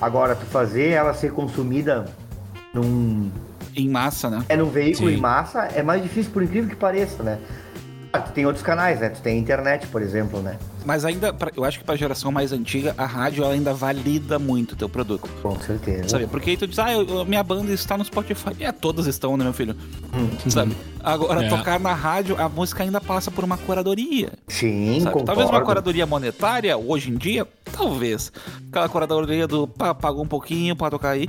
[0.00, 2.06] Agora, tu fazer ela ser consumida
[2.72, 3.30] num,
[3.76, 4.42] Em massa, né?
[4.48, 5.16] é num veículo Sim.
[5.16, 7.38] em massa, é mais difícil, por incrível que pareça, né?
[8.12, 9.08] Ah, Tu tem outros canais, né?
[9.08, 10.58] Tu tem internet, por exemplo, né?
[10.84, 14.36] Mas ainda, pra- eu acho que pra geração mais antiga, a rádio ela ainda valida
[14.38, 15.28] muito o teu produto.
[15.42, 16.08] Com certeza.
[16.08, 16.26] Sabe?
[16.26, 18.50] Porque aí tu diz, ah, eu- minha banda está no Spotify.
[18.58, 19.76] É, todas estão, né, meu filho?
[20.48, 20.74] Sabe?
[21.04, 21.48] Agora, É.
[21.48, 24.32] tocar na rádio, a música ainda passa por uma curadoria.
[24.48, 25.04] Sim, sabe?
[25.12, 25.26] concordo.
[25.26, 28.32] Talvez uma curadoria monetária, hoje em dia, talvez.
[28.70, 31.28] Aquela curadoria do pá, pagou um pouquinho pra tocar aí.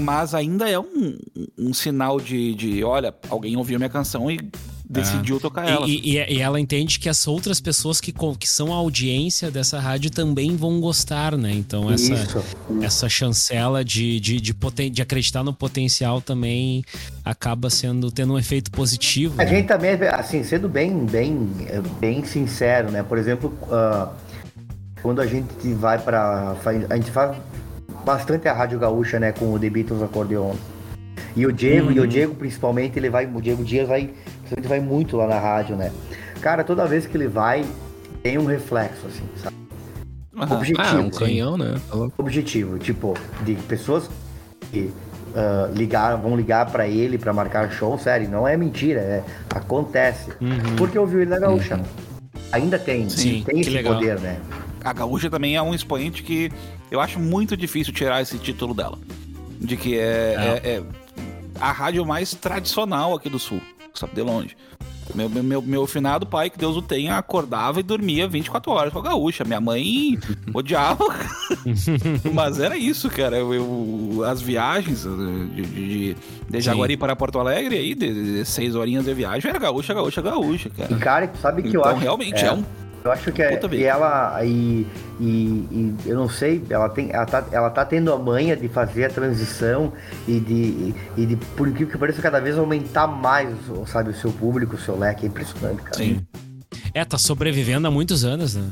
[0.00, 1.16] Mas ainda é um,
[1.56, 4.38] um sinal de, de, olha, alguém ouviu minha canção e
[4.88, 5.86] decidiu tocar E- ela.
[5.88, 9.80] E, e- e ela entende que as outras pessoas que, que são a audiência dessa
[9.80, 11.52] rádio também vão gostar, né?
[11.52, 12.44] Então essa, Isso.
[12.82, 16.84] essa chancela de, de, de, poten- de acreditar no potencial também
[17.24, 19.40] acaba sendo tendo um efeito positivo.
[19.40, 19.50] A né?
[19.50, 21.48] gente também, assim, sendo bem, bem,
[22.00, 23.02] bem sincero, né?
[23.02, 24.10] Por exemplo, ah,
[25.02, 26.54] quando a gente vai pra.
[26.62, 27.36] fa- A gente faz
[28.04, 29.32] bastante a Rádio Gaúcha, né?
[29.32, 30.54] Com o The Beatles Acordeon.
[31.34, 33.26] E o Diego, e o Diego principalmente, ele vai.
[33.26, 34.10] O Diego Dias vai.
[34.56, 35.92] Ele vai muito lá na rádio, né?
[36.40, 37.64] Cara, toda vez que ele vai,
[38.22, 39.56] tem um reflexo, assim, sabe?
[40.38, 40.56] Aham.
[40.56, 40.82] Objetivo.
[40.86, 41.74] Ah, um canhão, né?
[42.18, 44.08] Objetivo, tipo, de pessoas
[44.70, 44.92] que
[45.34, 49.24] ah, ligar, vão ligar pra ele pra marcar show, sério, não é mentira, é,
[49.54, 50.30] acontece.
[50.76, 51.80] Porque ouviu ele na gaúcha.
[52.52, 53.94] Ainda tem, Sim, tem esse legal.
[53.94, 54.40] poder, né?
[54.84, 56.50] A Gaúcha também é um expoente que
[56.92, 58.96] eu acho muito difícil tirar esse título dela.
[59.58, 60.82] De que é, é- é
[61.60, 63.60] a rádio mais tradicional aqui do Sul,
[63.94, 64.56] sabe, de longe.
[65.14, 68.92] Meu, meu, meu, meu finado pai, que Deus o tenha, acordava e dormia 24 horas
[68.92, 69.44] com a gaúcha.
[69.44, 70.18] Minha mãe
[70.52, 71.04] odiava.
[72.34, 73.36] Mas era isso, cara.
[73.36, 75.08] Eu, eu- as viagens eh,
[75.54, 76.16] de, de, de,
[76.50, 80.20] de Jaguari para Porto Alegre, aí, de, de seis horinhas de viagem, era gaúcha, gaúcha,
[80.20, 80.92] gaúcha, cara.
[80.92, 82.00] E cara, sabe que eu Então, acho.
[82.00, 82.64] realmente, é um
[83.06, 84.86] Eu acho que é, e ela e,
[85.20, 88.68] e, e eu não sei, ela tem, ela tá, ela tá tendo a manha de
[88.68, 89.92] fazer a transição
[90.26, 93.54] e de, e de por incrível que pareça cada vez aumentar mais,
[93.86, 95.96] sabe, o seu público, o seu leque, é impressionante, cara.
[95.96, 96.26] Sim.
[96.92, 98.70] É, tá sobrevivendo há muitos anos, né?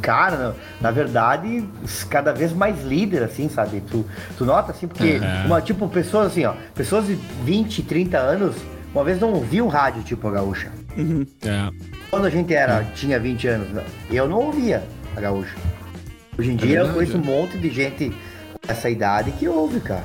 [0.00, 1.68] Cara, na, verdade,
[2.08, 3.82] cada vez mais líder, assim, sabe?
[3.90, 4.06] Tu,
[4.38, 5.46] tu nota, assim, porque, Uhum.
[5.46, 8.56] uma, tipo, pessoas assim, ó, pessoas de 20, 30 anos,
[8.94, 10.70] uma vez não ouviam rádio, tipo, a gaúcha.
[11.42, 11.95] É.
[12.10, 13.68] Quando a gente era, tinha 20 anos,
[14.10, 14.82] eu não ouvia
[15.16, 15.54] a gaúcha.
[16.38, 18.12] Hoje em dia eu verdade, conheço um monte de gente
[18.66, 20.04] dessa idade que ouve, cara.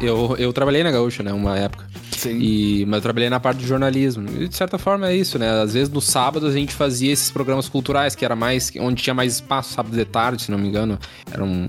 [0.00, 1.32] Eu, eu trabalhei na Gaúcha, né?
[1.32, 1.86] Uma época.
[2.10, 2.38] Sim.
[2.40, 4.28] E, mas eu trabalhei na parte do jornalismo.
[4.40, 5.62] E de certa forma é isso, né?
[5.62, 8.72] Às vezes no sábado a gente fazia esses programas culturais, que era mais.
[8.78, 10.98] onde tinha mais espaço, sábado de tarde, se não me engano.
[11.30, 11.68] Era um,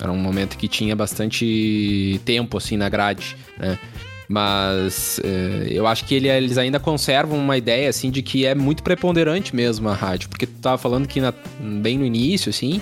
[0.00, 3.78] era um momento que tinha bastante tempo, assim, na grade, né?
[4.28, 8.54] Mas eh, eu acho que ele- eles ainda conservam uma ideia, assim, de que é
[8.54, 10.28] muito preponderante mesmo a rádio.
[10.28, 12.80] Porque tu tava falando que na- bem no início, assim,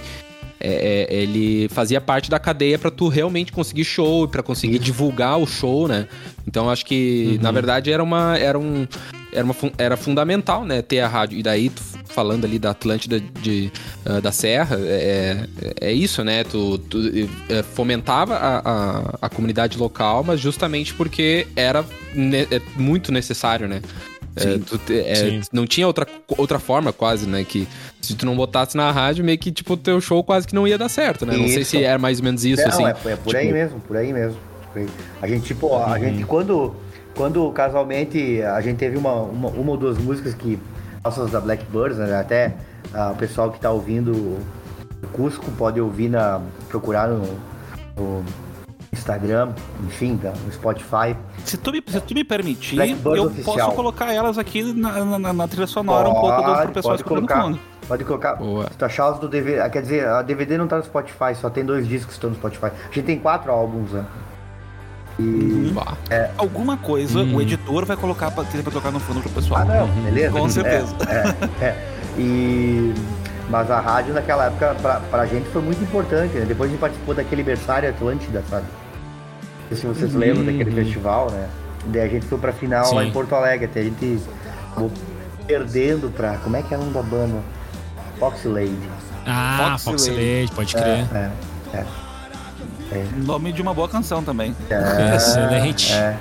[0.58, 5.38] é, é, ele fazia parte da cadeia pra tu realmente conseguir show, pra conseguir divulgar
[5.38, 6.08] o show, né?
[6.48, 8.86] Então acho que na verdade era uma era um
[9.32, 11.38] era, uma, era fundamental, né, ter a rádio.
[11.38, 13.70] E daí tu falando ali da Atlântida de,
[14.04, 15.46] ah, da Serra, é,
[15.80, 16.44] é isso, né?
[16.44, 16.98] Tu, tu,
[17.50, 21.84] eh, fomentava a, a, a comunidade local, mas justamente porque era
[22.14, 23.82] ne- é muito necessário, né?
[24.38, 27.42] É, tu é, não tinha outra, outra forma, quase, né?
[27.42, 27.66] Que
[28.02, 30.68] se tu não botasse na rádio, meio que, tipo, o teu show quase que não
[30.68, 31.34] ia dar certo, né?
[31.36, 31.70] Não sei Isso.
[31.70, 32.84] se era mais ou menos isso, não, assim.
[32.84, 34.36] é, é por aí Tipo, mesmo, por aí mesmo.
[34.72, 34.88] por aí.
[35.22, 36.76] A gente, tipo, a gente quando,
[37.16, 40.58] quando casualmente a gente teve uma, uma, uma ou duas músicas que
[41.04, 42.18] nossas da Blackbirds, né?
[42.20, 42.54] Até
[42.94, 44.38] ah, o pessoal que tá ouvindo o
[45.12, 47.22] Cusco pode ouvir na procurar no,
[47.96, 48.24] no
[48.92, 49.50] Instagram,
[49.86, 51.16] enfim, tá, no Spotify.
[51.44, 53.56] Se tu me, se tu me permitir, Blackbird eu oficial.
[53.56, 57.02] posso colocar elas aqui na, na- na trilha sonora um pouco do, pro pessoal pode
[57.02, 57.42] escutando colocar.
[57.42, 57.58] fundo.
[57.86, 58.34] Pode colocar.
[58.34, 58.64] Boa.
[58.70, 59.60] Se tu achar os do DVD.
[59.60, 62.30] ah, Quer dizer, a DVD não tá no Spotify, só tem dois discos que estão
[62.30, 62.66] no Spotify.
[62.66, 64.04] A gente tem quatro álbuns, né?
[65.18, 65.72] E.
[65.74, 65.96] bah.
[66.36, 69.62] Alguma coisa o editor vai colocar pra, pra tocar no fundo pro pessoal.
[69.62, 70.38] Ah, não, beleza.
[70.38, 70.94] Com certeza.
[71.08, 71.96] É, é, é.
[72.18, 72.94] E.
[73.48, 76.44] Mas a rádio naquela época, pra, pra gente, foi muito importante, né?
[76.44, 78.66] Depois a gente participou daquele aniversário Atlântida, sabe?
[79.70, 81.48] Não sei se vocês lembram daquele festival, né?
[81.86, 83.08] Daí a gente foi pra final lá Sim.
[83.08, 84.20] em Porto Alegre, até a gente
[85.46, 86.38] perdendo pra.
[86.38, 87.38] Como é que é o nome da banda?
[88.18, 88.90] Foxy Lady.
[89.24, 90.40] Ah, Fox Fox Lady.
[90.40, 91.06] Lady, pode crer.
[91.14, 91.30] É,
[91.74, 91.86] é.
[93.16, 94.54] Nome de uma boa canção também.
[94.70, 95.92] É, Excelente.
[95.92, 96.16] É.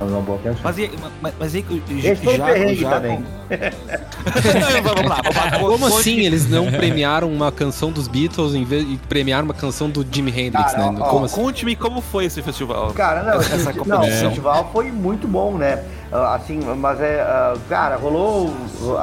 [0.00, 0.60] É uma boa canção.
[0.64, 0.90] Mas, e-
[1.22, 1.64] mas, mas aí,
[2.02, 3.24] Esse foi o já, perrengue já também.
[4.82, 5.58] vamos lá, vamos lá.
[5.60, 9.88] Como assim eles não premiaram uma canção dos Beatles em vez de premiar uma canção
[9.88, 10.98] do Jimi Hendrix, Cara, né?
[11.00, 11.36] ó, Como assim?
[11.40, 12.92] Conte-me como foi esse festival.
[12.92, 15.82] Cara, não, essa esse- não, o festival foi muito bom, né?
[16.12, 18.52] Ah, Assim, mas é, ah, cara, rolou,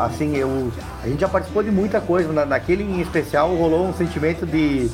[0.06, 0.72] assim, eu,
[1.04, 4.90] a gente já participou de muita coisa, na, naquele em especial rolou um sentimento de,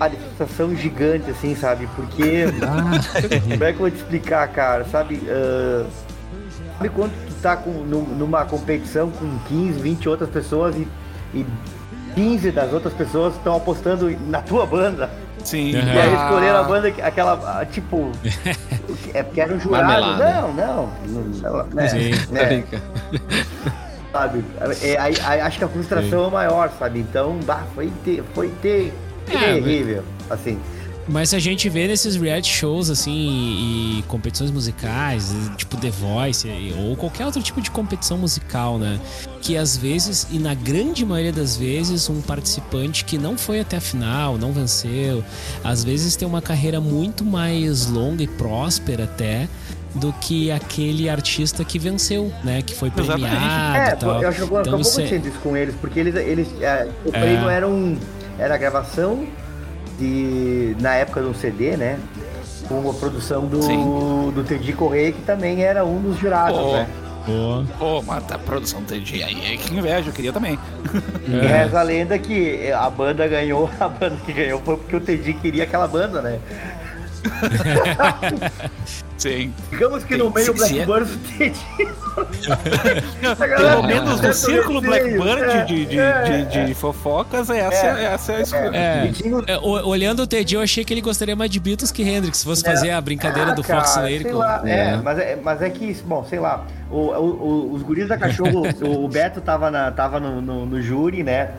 [0.00, 1.86] ah, de frustração gigante, assim, sabe?
[1.94, 2.46] Porque,
[3.50, 5.20] como é que eu vou te explicar, cara, sabe?
[5.28, 5.86] ah,
[6.78, 10.88] sabe quando tu tá com, num- numa competição com 15, 20 outras pessoas e,
[11.34, 11.46] e
[12.14, 15.10] 15 das outras pessoas estão apostando na tua banda?
[15.44, 15.70] Sim.
[15.70, 18.10] E aí escolheram a banda, que- aquela, ah, tipo.
[19.14, 19.84] É porque era um jurado.
[19.86, 20.40] Marmelada.
[20.40, 20.90] Não, não.
[21.42, 22.10] não, né, Sim.
[22.10, 22.82] Tá né, brincando.
[24.12, 24.44] sabe?
[24.82, 26.98] É, aí, aí acho que a frustração é maior, sabe?
[27.00, 28.92] Então, bah, foi, ter, foi ter,
[29.36, 30.58] É, terrível, assim.
[31.08, 36.46] Mas a gente vê nesses reality shows, assim, e, e competições musicais, tipo The Voice,
[36.46, 39.00] e- ou qualquer outro tipo de competição musical, né?
[39.40, 43.78] Que às vezes, e na grande maioria das vezes, um participante que não foi até
[43.78, 45.24] a final, não venceu,
[45.64, 49.48] às vezes tem uma carreira muito mais longa e próspera até
[49.96, 52.62] do que aquele artista que venceu, né?
[52.62, 53.24] Que foi premiado
[53.76, 54.22] É, tal.
[54.22, 57.20] eu acho que Então, acabou isso é- com eles, porque eles, eles é, o É.
[57.20, 57.98] prêmio era um
[58.40, 59.26] era a gravação
[59.98, 61.98] de na época do CD, né?
[62.66, 64.32] Com a produção do Sim.
[64.34, 66.72] do Teddy Correia, que também era um dos jurados, Pô.
[66.72, 66.88] né?
[67.78, 70.58] Pô, mas a produção TG aí, que inveja, eu queria também.
[71.28, 75.00] E reza a lenda que a banda ganhou, a banda que ganhou foi porque o
[75.00, 76.40] Teddy queria aquela banda, né?
[79.18, 79.52] Sim.
[79.70, 81.60] Digamos que no meio Blackbird o Teddy.
[83.56, 88.32] Pelo menos no círculo Blackbird é, de, de, é, de, de fofocas, essa é, essa
[88.32, 88.76] é a escolha.
[88.76, 89.10] É.
[89.12, 92.02] E É, o- olhando o Teddy, eu achei que ele gostaria mais de Beatles que
[92.02, 93.90] Hendrix, se fosse fazer a brincadeira Ah, do cara, Fox
[94.22, 94.96] sei lá, é, É.
[94.96, 97.10] mas é, mas é que, bom, sei lá, o, o-
[97.70, 101.22] o- os guris da cachorro, o, o Beto tava, na, tava no, no, no júri,
[101.22, 101.50] né?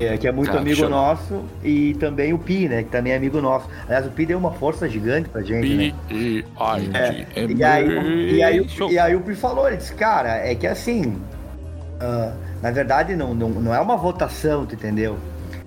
[0.00, 0.88] É, que é muito Cara, amigo show.
[0.88, 2.82] nosso, e também o Pi, né?
[2.82, 3.68] Que também é amigo nosso.
[3.86, 5.92] Aliás, o Pi deu uma força gigante pra gente, né?
[6.94, 8.90] É, e, aí, e, aí, o- Show.
[8.90, 11.16] e aí o Pi falou, ele disse, cara, é que assim,
[12.00, 15.16] ah, na verdade não, não, não é uma votação, tu entendeu?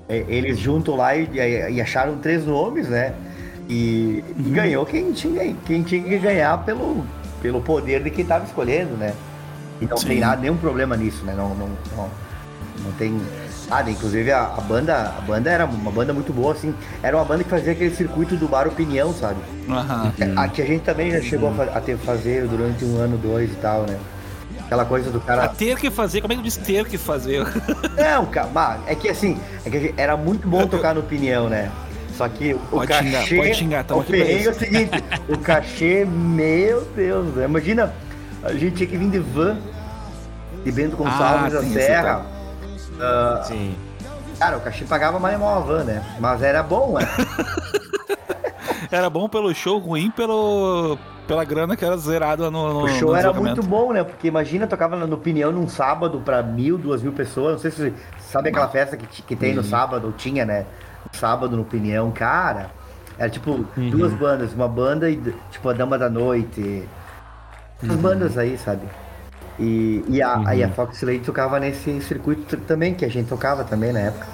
[0.09, 3.13] É, Eles juntam lá e, e- e acharam três nomes, né?
[3.69, 7.03] E, e ganhou quem tinha, quem tinha que ganhar pelo,
[7.41, 9.13] pelo poder de quem tava escolhendo, né?
[9.81, 10.19] E não tem Sim.
[10.21, 11.33] nada, nenhum problema nisso, né?
[11.35, 12.09] Não, não, não,
[12.83, 13.19] não tem
[13.69, 13.89] nada.
[13.91, 16.73] Inclusive a, a banda, a banda era uma banda muito boa, assim.
[17.03, 19.39] Era uma banda que fazia aquele circuito do bar opinião, sabe?
[19.69, 20.13] Aham.
[20.35, 23.17] A que a gente também já chegou a fa- a ter fazer durante um ano,
[23.17, 23.97] dois e tal, né?
[24.65, 25.47] Aquela coisa do A cara.
[25.49, 27.45] ter que fazer, como é que eu disse ter que fazer?
[27.97, 28.49] Não, cara,
[28.85, 31.71] é que assim, é que a era muito bom tocar no opinião, né?
[32.17, 33.35] Só que o Pode xingar, cachê.
[33.37, 34.59] pode xingar, o aqui perrengue é o isso.
[34.59, 37.45] seguinte: o cachê, meu Deus, né?
[37.45, 37.93] imagina,
[38.43, 39.55] a gente tinha que vir de van,
[40.65, 42.25] de Bento Gonçalves Ah, da Serra.
[42.25, 42.36] esse
[42.99, 43.75] Ah, Sim.
[44.39, 46.03] cara, o cachê pagava mais mal a van, né?
[46.19, 47.05] Mas era bom, né?
[48.91, 53.09] Era bom pelo show, ruim pelo, pela grana que era zerada no, no O show
[53.09, 54.03] no era muito bom, né?
[54.03, 57.53] Porque imagina, tocava no Opinião num sábado pra mil, duas mil pessoas.
[57.53, 60.65] Não sei se você sabe aquela festa que, que tem no sábado, ou tinha, né?
[61.11, 62.71] Sábado no Opinião, cara.
[63.17, 65.17] Era tipo duas bandas, uma banda e
[65.51, 66.87] tipo a Dama da Noite.
[67.83, 68.87] As bandas aí, sabe?
[69.59, 73.63] E, e a, aí a Fox Lady tocava nesse circuito também, que a gente tocava
[73.63, 74.27] também na época.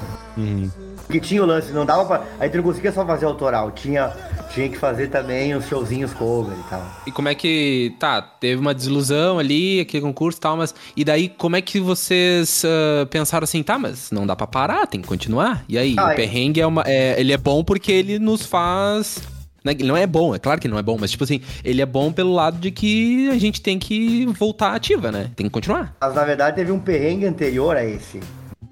[1.06, 2.24] Porque tinha o lance, não dava pra.
[2.40, 4.12] A gente não conseguia só fazer autoral, tinha,
[4.54, 6.86] tinha que fazer também os showzinhos cover e tal.
[7.06, 7.94] E como é que.
[8.00, 10.74] Tá, teve uma desilusão ali, aquele concurso e tal, mas.
[10.96, 14.88] E daí, como é que vocês ah, pensaram assim, tá, mas não dá pra parar,
[14.88, 15.64] tem que continuar?
[15.68, 16.16] E aí, Ah, o é.
[16.16, 16.84] perrengue é uma.
[16.86, 19.22] é- ele é bom porque ele nos faz.
[19.66, 21.86] Ele não é bom, é claro que não é bom, mas tipo assim, ele é
[21.86, 25.32] bom pelo lado de que a gente tem que voltar ativa, né?
[25.36, 25.96] Tem que continuar.
[26.02, 28.20] Mas na verdade teve um perrengue anterior a esse.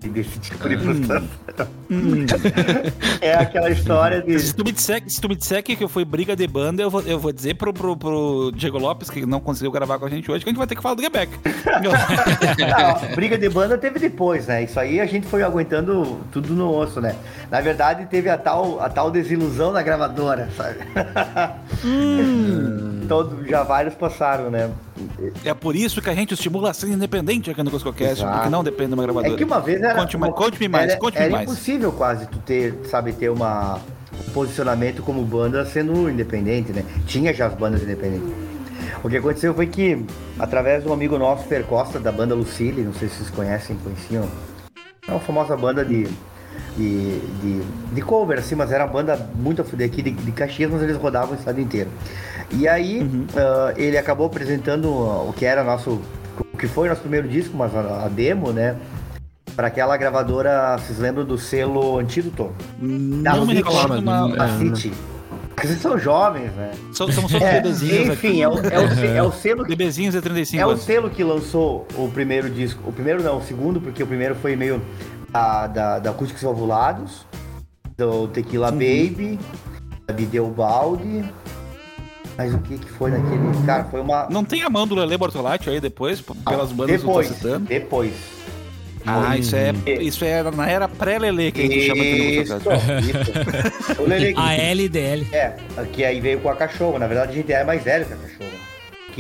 [0.02, 1.30] Desse tipo de frustração.
[3.22, 4.40] é aquela história de.
[4.40, 7.02] Se tu, me disser, se tu me disser que foi briga de banda, eu vou,
[7.02, 10.32] eu vou dizer pro, pro, pro Diego Lopes, que não conseguiu gravar com a gente
[10.32, 11.32] hoje, que a gente vai ter que falar do Quebec.
[11.82, 14.64] Não, briga de banda teve depois, né?
[14.64, 17.16] Isso aí a gente foi aguentando tudo no osso, né?
[17.50, 20.80] Na verdade, teve a tal, a tal desilusão na gravadora, sabe?
[23.08, 24.72] Todo, já vários passaram, né?
[25.46, 28.34] É por isso que a gente estimula a ser independente aqui no Cuscocast, Exato.
[28.34, 29.34] porque não depende de uma gravadora.
[29.34, 29.96] É que uma vez era.
[29.96, 31.44] Conte mais- conte-me mais, conte-me mais.
[31.50, 33.76] impossível quase tu ter, sabe, ter uma,
[34.28, 36.84] um posicionamento como banda sendo independente, né?
[37.06, 38.30] Tinha já as bandas independentes.
[39.04, 40.06] O que aconteceu foi que,
[40.38, 43.76] através de um amigo nosso, Fer Costa, da banda Lucille, não sei se vocês conhecem,
[43.84, 44.28] conheciam.
[45.08, 46.08] É uma famosa banda de,
[46.78, 47.62] de, de,
[47.94, 50.82] de cover, assim, mas era uma banda muito a fuder aqui de, de Caxias, mas
[50.82, 51.90] eles rodavam o estado inteiro.
[52.52, 56.02] E aí, ah, ele acabou apresentando ah, o que era nosso.
[56.54, 58.76] o que foi nosso primeiro disco, mas a, a demo, né?
[59.56, 62.52] Pra aquela gravadora, vocês lembram do selo Antídoto?
[63.22, 64.36] Da Não me recordo, mas...
[64.36, 64.94] Da City.
[65.50, 66.72] Porque vocês são jovens, né?
[66.94, 69.70] São, são só os É, bebezinhos enfim, é o, é, o, é o selo que
[69.76, 72.82] Bebezinhos de 35 é o selo que lançou o primeiro disco.
[72.90, 74.82] O primeiro não, o segundo, porque o primeiro foi meio
[75.32, 77.26] da, da, da Acústicos Valvulados,
[77.98, 79.40] do Tequila Baby,
[80.08, 81.24] da Videobaldi.
[82.38, 83.66] Mas o que que foi naquele.
[83.66, 84.28] Cara, foi uma.
[84.30, 87.44] Não tem a mão do Lele Bortolatti aí depois, pelas bandas depois, que eu tô
[87.44, 87.66] citando?
[87.66, 88.14] depois.
[89.06, 92.54] Ah, isso é, isso é na era pré-Lele que a gente chama aqui no Isso,
[93.90, 93.98] isso.
[94.02, 95.28] O Lele, A LDL.
[95.32, 95.56] é,
[95.92, 97.00] que aí veio com a cachorra.
[97.00, 98.61] Na verdade, a gente é mais velho que a cachorra.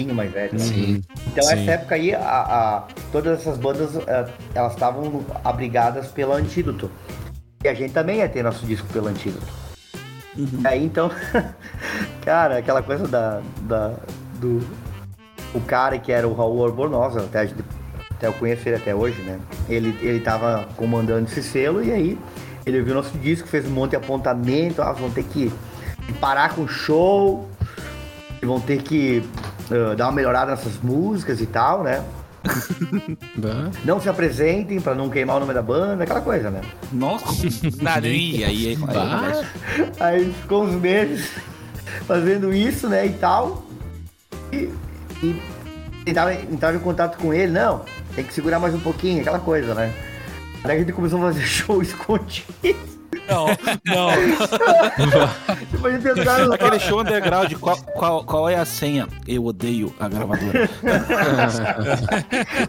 [0.05, 0.53] Pouquinho mais velho.
[0.53, 0.59] né?
[0.59, 1.01] Sim.
[1.27, 1.53] Então, Sim.
[1.53, 6.89] essa época aí, a, a- todas essas bandas, eh, elas estavam abrigadas pelo Antídoto.
[7.63, 9.45] E a gente também ia ter nosso disco pelo Antídoto.
[10.63, 11.11] Aí então,
[12.23, 13.93] cara, aquela coisa da, da
[14.39, 14.61] do
[15.53, 17.49] o cara que era o Raul Albornoz, até,
[18.11, 19.39] até eu conheço ele até hoje, né?
[19.67, 22.17] Ele, ele tava comandando esse selo e aí
[22.65, 25.51] ele viu nosso disco, fez um monte de apontamento, ah, vão ter que
[26.21, 27.49] parar com o show,
[28.41, 29.21] vão ter que
[29.71, 32.03] ah, dar uma melhorada nessas músicas e tal, né?
[33.85, 36.61] Não se apresentem pra não queimar o nome da banda, aquela coisa, né?
[36.91, 37.47] Nossa,
[37.81, 38.77] nada, aí, aí, aí.
[39.99, 41.29] Aí ficou uns meses
[42.07, 43.63] fazendo isso, né, e tal.
[44.51, 44.69] E,
[45.21, 45.41] e
[46.05, 49.75] entrava, entrava em contato com ele, não, tem que segurar mais um pouquinho, aquela coisa,
[49.75, 49.93] né?
[50.63, 53.00] Daí a gente começou a fazer show escondido.
[53.31, 53.45] Não,
[53.85, 54.09] não.
[56.53, 59.07] Aquele show underground, qual, qual, qual é a senha?
[59.27, 60.69] Eu odeio a gravadora.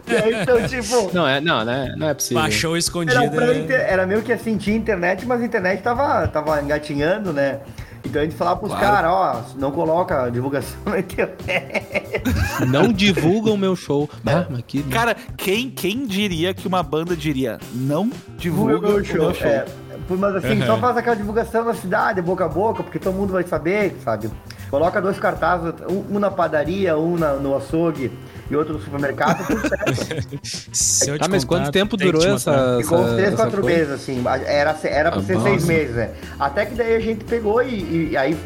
[0.07, 1.93] E aí, então, tipo, Não, é, não, né?
[1.97, 2.41] Não é possível.
[2.41, 3.21] Baixou escondido.
[3.21, 3.57] era, né?
[3.59, 7.59] inter- era meio que assim, tinha internet, mas a internet tava, tava engatinhando, né?
[8.05, 8.85] Então a gente falava pros Claro.
[8.85, 12.21] caras, ó, não coloca divulgação na internet.
[12.67, 14.09] Não divulgam o meu show.
[14.25, 14.83] Ah, mas que...
[14.83, 19.15] Cara, quem, quem diria que uma banda diria não divulga Divulga o o show.
[19.17, 19.47] meu show?
[19.47, 19.65] É,
[20.09, 20.65] mas assim, Uhum.
[20.67, 24.29] só faz aquela divulgação na cidade, boca a boca, porque todo mundo vai saber, sabe?
[24.69, 28.11] Coloca dois cartazes, um, um na padaria, um na- no açougue
[28.49, 30.39] e outro no supermercado, tudo certo.
[30.73, 33.37] Se eu te Ah, mas contar, quanto tempo durou te essa, Ficou uns três, essa
[33.37, 33.77] quatro coisa?
[33.77, 34.23] meses, assim.
[34.47, 35.67] Era, era pra Ah, ser seis nossa.
[35.67, 36.09] meses, né?
[36.39, 38.37] Até que daí a gente pegou e, e aí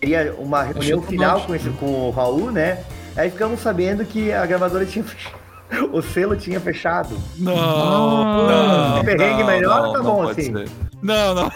[0.00, 1.46] teria uma reunião final não.
[1.46, 2.78] com, esse, com o Raul, né?
[3.16, 5.38] Aí ficamos sabendo que a gravadora tinha fechado.
[5.92, 7.16] O selo tinha fechado.
[7.38, 8.94] Não, Ah.
[8.96, 9.04] não.
[9.04, 10.52] Perrengue não, melhor, não, tá não bom, pode assim.
[10.52, 10.68] ser.
[11.02, 11.52] Não, não.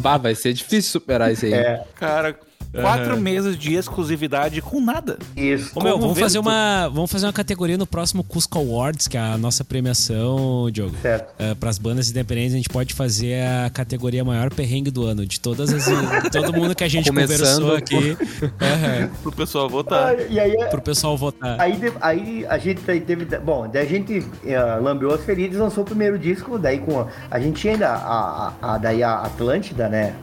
[0.00, 1.52] Bah, vai ser difícil superar isso aí.
[1.54, 2.38] É, Cara,
[2.72, 5.18] quatro meses de exclusividade com nada.
[5.36, 5.72] isso.
[5.74, 6.24] Ô, meu, Como vamos vento.
[6.24, 10.70] fazer, uma, vamos fazer uma categoria no próximo Cusco Awards, que é a nossa premiação,
[10.70, 10.94] Diogo.
[11.00, 11.34] Certo.
[11.58, 15.40] Para as bandas independentes, a gente pode fazer a categoria maior perrengue do ano, de
[15.40, 15.84] todas as.
[16.30, 18.16] todo mundo que a gente Começando conversou aqui.
[18.60, 20.14] Aham, Pro pessoal votar.
[20.16, 21.60] Ah, E aí, pro pessoal votar.
[21.60, 23.24] Aí, aí a gente te- teve.
[23.38, 26.58] Bom, daí a gente uh, lambeou as feridas e lançou o primeiro disco.
[26.58, 30.14] Daí com a, a gente tinha ainda a, a, a- daí a Atlântida, né?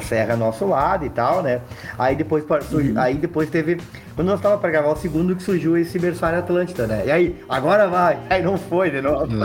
[0.00, 1.60] Serra nosso lado e tal, né?
[1.98, 3.80] Aí depois, surgi- aí depois teve.
[4.14, 7.04] Quando nós tava pra gravar o segundo, que surgiu esse Berçário Atlântida, né?
[7.06, 8.18] E aí, agora vai!
[8.28, 9.28] Aí não foi de novo.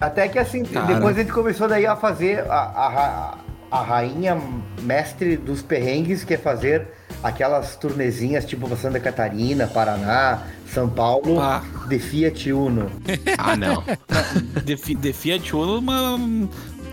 [0.00, 0.86] Até que assim, Cara.
[0.94, 3.34] depois a gente começou daí a fazer a, a,
[3.70, 4.38] a rainha
[4.82, 6.86] mestre dos perrengues, que é fazer
[7.22, 11.62] aquelas turnezinhas tipo Santa Catarina, Paraná, São Paulo, Ah.
[11.88, 12.90] de Fiat Uno.
[13.38, 13.82] ah, não.
[14.64, 16.18] De, de Fiat Uno, uma-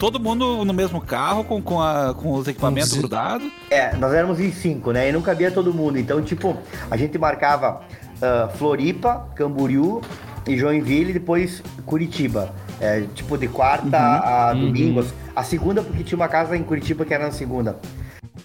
[0.03, 3.49] todo mundo no mesmo carro, com, com, a- com os equipamentos grudados.
[3.71, 5.07] É, nós éramos em cinco, né?
[5.07, 5.97] E não cabia todo mundo.
[5.97, 6.57] Então, tipo,
[6.91, 7.79] a gente marcava
[8.21, 10.01] ah, Floripa, Camboriú
[10.45, 12.49] e Joinville e depois Curitiba.
[12.81, 15.05] É, tipo, de quarta a domingo.
[15.33, 17.77] A segunda, porque tinha uma casa em Curitiba que era na segunda.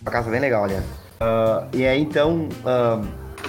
[0.00, 0.84] Uma casa bem legal, aliás.
[1.18, 3.00] Ah, e aí, então, ah,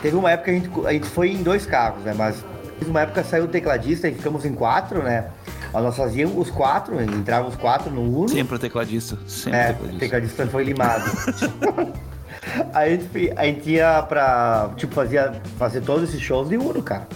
[0.01, 2.15] teve uma época que a gente, a gente foi em dois carros, né?
[2.17, 2.43] Mas
[2.79, 5.25] teve uma época saiu o tecladista e ficamos em quatro, né?
[5.73, 8.29] Nós fazíamos os quatro, entravam os quatro no Uno.
[8.29, 9.17] Sempre o tecladista.
[9.27, 9.99] Sempre É, o tecladista.
[9.99, 11.03] tecladista foi limado.
[12.73, 16.81] Aí a gente, a gente ia pra, tipo, fazia, fazer todos esses shows de Uno,
[16.81, 17.07] cara.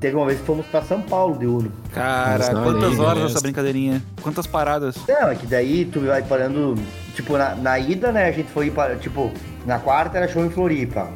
[0.00, 1.70] Teve uma vez que fomos pra São Paulo de Uno.
[1.92, 3.26] Cara, não, quantas horas beleza.
[3.34, 4.02] essa brincadeirinha?
[4.22, 4.96] Quantas paradas?
[5.06, 6.74] Não, é que daí tu vai parando,
[7.14, 9.30] tipo, na, na ida, né, a gente foi para, tipo,
[9.66, 11.08] na quarta era show em Floripa.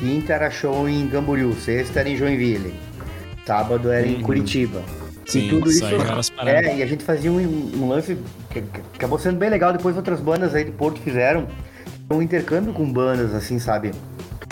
[0.00, 2.74] Quinta era show em Camboriú, sexta era em Joinville.
[3.46, 4.82] Sábado era em Curitiba.
[5.26, 5.84] Sim, e tudo isso.
[6.44, 8.16] É, e a gente fazia um, um lance
[8.50, 9.72] que, que acabou sendo bem legal.
[9.72, 11.46] Depois outras bandas aí de Porto fizeram
[12.10, 13.92] um intercâmbio com bandas, assim, sabe?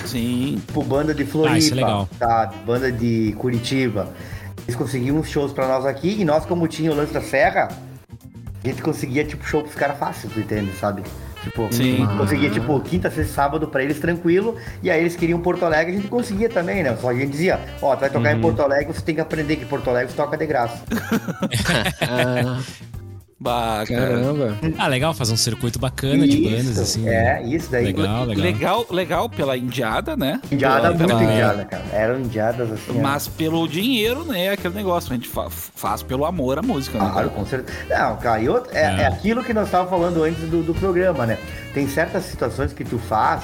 [0.04, 0.62] Sim.
[0.66, 2.56] Tipo, banda de Floripa, Ah, é sabe?
[2.64, 4.08] Banda de Curitiba.
[4.64, 7.68] Eles conseguiam uns shows pra nós aqui e nós, como tinha o lance da serra,
[8.62, 11.02] a gente conseguia, tipo, show pros caras fácil, tu entende, sabe?
[11.42, 12.06] Tipo, Sim.
[12.18, 14.56] conseguia, tipo, quinta, sexta, sábado pra eles tranquilo.
[14.82, 16.96] E aí eles queriam Porto Alegre, a gente conseguia também, né?
[17.00, 18.38] Só a gente dizia, ó, tu vai tocar Uhum.
[18.38, 20.82] em Porto Alegre, você tem que aprender que Porto Alegre toca de graça.
[23.40, 24.00] Ah, Bah, cara.
[24.08, 24.58] caramba.
[24.76, 27.08] Ah, legal, fazer um circuito bacana de bandas, assim.
[27.08, 27.86] É, isso daí.
[27.86, 28.44] Legal, legal.
[28.44, 30.40] Legal, legal pela indiada, né?
[30.52, 31.82] Indiada, Pela- muito pela- indiada, cara.
[31.92, 32.98] Eram indiadas assim.
[32.98, 33.02] ó.
[33.02, 34.50] Mas pelo dinheiro, né?
[34.50, 35.10] Aquele negócio.
[35.10, 37.08] A gente fa- faz pelo amor à música, né?
[37.10, 37.78] Claro, com certeza.
[37.88, 39.02] Não, cara, e outra, é, É.
[39.02, 41.38] é aquilo que nós estávamos falando antes do, do programa, né?
[41.72, 43.42] Tem certas situações que tu faz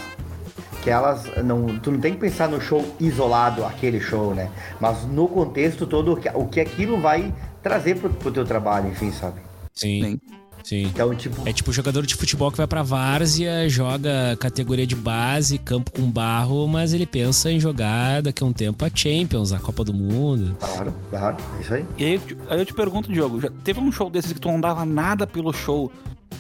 [0.82, 1.78] que elas não.
[1.78, 4.50] Tu não tem que pensar no show isolado, aquele show, né?
[4.78, 7.32] Mas no contexto todo, o que, o que aquilo vai
[7.62, 9.45] trazer pro, pro teu trabalho, enfim, sabe?
[9.76, 10.20] Sim, Sim.
[10.64, 10.82] sim.
[10.84, 11.48] Então, tipo.
[11.48, 16.10] É tipo jogador de futebol que vai pra várzea, joga categoria de base, campo com
[16.10, 19.92] barro, mas ele pensa em jogar daqui a um tempo a Champions, a Copa do
[19.92, 20.56] Mundo.
[20.58, 21.84] Claro, claro, é isso aí.
[21.98, 24.40] E aí, eu te- aí eu te pergunto, Diogo, já teve um show desses que
[24.40, 25.92] tu não dava nada pelo show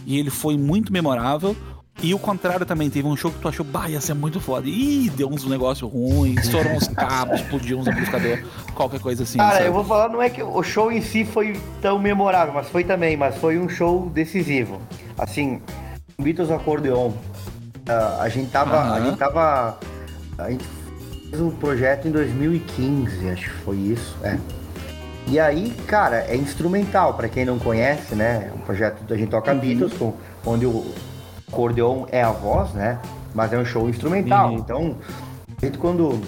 [0.06, 1.54] e ele foi muito memorável.
[2.02, 4.68] E o contrário também, teve um show que tu achou, bah, ia ser muito foda.
[4.68, 8.44] Ih, deu uns negócios ruins, estourou uns cabos, explodiu uns amplificadores,
[8.74, 9.38] qualquer coisa assim.
[9.38, 9.66] Cara, sabe?
[9.66, 12.84] eu vou falar, não é que o show em si foi tão memorável, mas foi
[12.84, 14.80] também, mas foi um show decisivo.
[15.16, 15.62] Assim,
[16.20, 17.12] Beatles Acordeon,
[17.88, 19.06] ah, a gente tava, a Aham.
[19.06, 19.78] gente tava,
[20.36, 20.64] a gente
[21.30, 24.38] fez um projeto em 2015, acho que foi isso, é.
[25.28, 28.50] E aí, cara, é instrumental, pra quem não conhece, né?
[28.52, 30.86] É um projeto da gente toca Beatles, com, onde o
[31.48, 33.00] acordeon é a voz, né?
[33.34, 34.52] Mas é um show instrumental.
[34.52, 34.96] Então,
[35.60, 36.20] a gente quando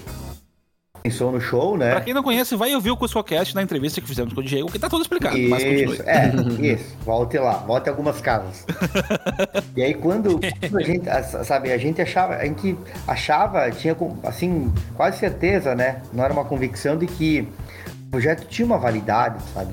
[1.03, 1.93] pensou no show, né?
[1.93, 4.71] Pra quem não conhece, vai ouvir o CuscoCast na entrevista que fizemos com o Diego,
[4.71, 5.95] que tá todo explicado, mas continue.
[5.95, 6.97] Isso, é, isso.
[7.05, 8.67] Volte lá, volte algumas casas.
[9.75, 11.05] e aí quando a gente,
[11.45, 16.03] sabe, a gente achava, a gente achava, tinha assim, quase certeza, né?
[16.13, 17.49] Não era uma convicção de que
[18.07, 19.73] o projeto tinha uma validade, sabe?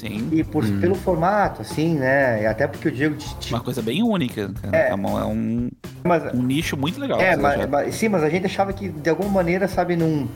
[0.00, 0.28] Sim.
[0.32, 2.42] E por, pelo formato, assim, né?
[2.42, 3.16] E até porque o Diego
[3.50, 4.50] Uma coisa bem única.
[4.72, 4.86] É.
[4.86, 5.68] É, é um,
[6.02, 7.20] mas, um nicho muito legal.
[7.20, 10.26] É, mas, mas- sim, mas a gente achava que de alguma maneira, sabe, não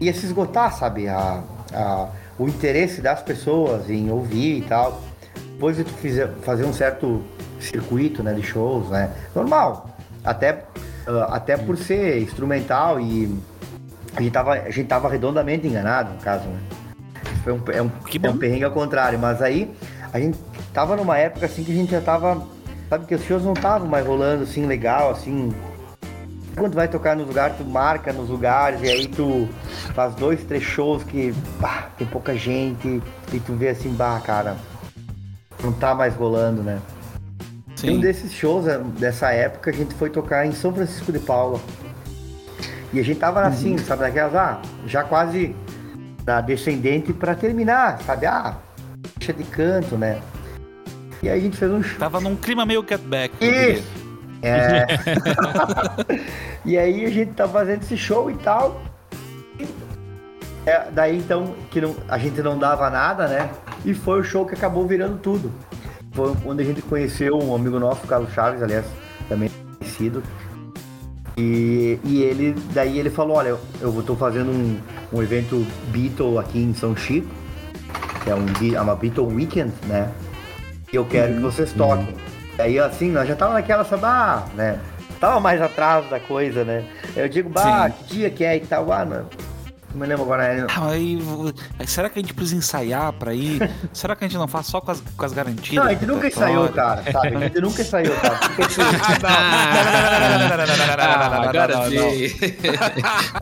[0.00, 5.00] ia se esgotar, sabe, a, a- o interesse das pessoas em ouvir e tal.
[5.52, 7.22] Depois de tu fizer, fazer um certo
[7.60, 9.96] circuito, né, de shows, né, normal.
[10.24, 10.64] Até,
[11.06, 13.32] ah, até por ser instrumental e
[14.16, 16.58] a gente tava, a gente tava redondamente enganado, no caso, né.
[17.44, 19.70] Foi um, é, um, Que é um perrengue ao contrário, mas aí
[20.12, 20.38] a gente
[20.72, 22.42] tava numa época assim que a gente já tava,
[22.88, 25.54] sabe, que os shows não estavam mais rolando assim legal, assim,
[26.56, 29.46] quando vai tocar nos lugares, tu marca nos lugares e aí tu
[29.94, 34.56] faz dois, três shows que bah, tem pouca gente e tu vê assim, bah, cara,
[35.62, 36.80] não tá mais rolando, né?
[37.82, 38.00] E Um Sim.
[38.00, 41.60] desses shows eh, dessa época a gente foi tocar em São Francisco de Paula.
[42.92, 45.54] E a gente tava assim, sabe, daquelas, ah, já quase
[46.24, 48.26] da descendente pra terminar, sabe?
[48.26, 48.56] Ah,
[49.18, 50.20] deixa de canto, né?
[51.22, 51.98] E aí a gente fez um show.
[51.98, 53.34] Tava num clima meio get back.
[53.40, 53.72] eu diria.
[53.74, 54.04] Isso.
[54.42, 54.86] É.
[56.64, 58.82] e aí a gente tá fazendo esse show e tal.
[60.66, 63.50] É, daí então que não- a gente não dava nada, né?
[63.84, 65.52] E foi o show que acabou virando tudo.
[66.12, 68.86] Foi onde a gente conheceu um amigo nosso, Carlos Chaves, aliás,
[69.28, 70.22] também conhecido.
[71.36, 74.78] E, e ele, daí ele falou, olha, eu, eu tô fazendo um,
[75.12, 77.28] um evento Beatle aqui em São Chico,
[78.22, 80.10] que é, um, é uma Beatle Weekend, né?
[80.92, 82.14] E eu quero que vocês toquem.
[82.58, 84.78] Aí assim, nós já tava naquela, sabe, ah, né?
[85.20, 86.84] Tava mais atrás da coisa, né?
[87.16, 87.94] Eu digo, bah, Sim.
[87.96, 89.26] que dia que é e tal, ah, não,
[89.94, 90.54] não me lembro agora.
[90.54, 90.66] né?
[90.68, 91.18] Ah, aí,
[91.86, 93.70] será que a gente precisa ensaiar pra ir?
[93.92, 95.76] será que a gente não faz só com as, com as garantias?
[95.82, 97.36] Não, a gente nunca ensaiou, cara, sabe?
[97.36, 98.34] A gente nunca ensaiou, cara.
[98.44, 98.82] Assim,
[100.98, 101.98] Ah, agora sim.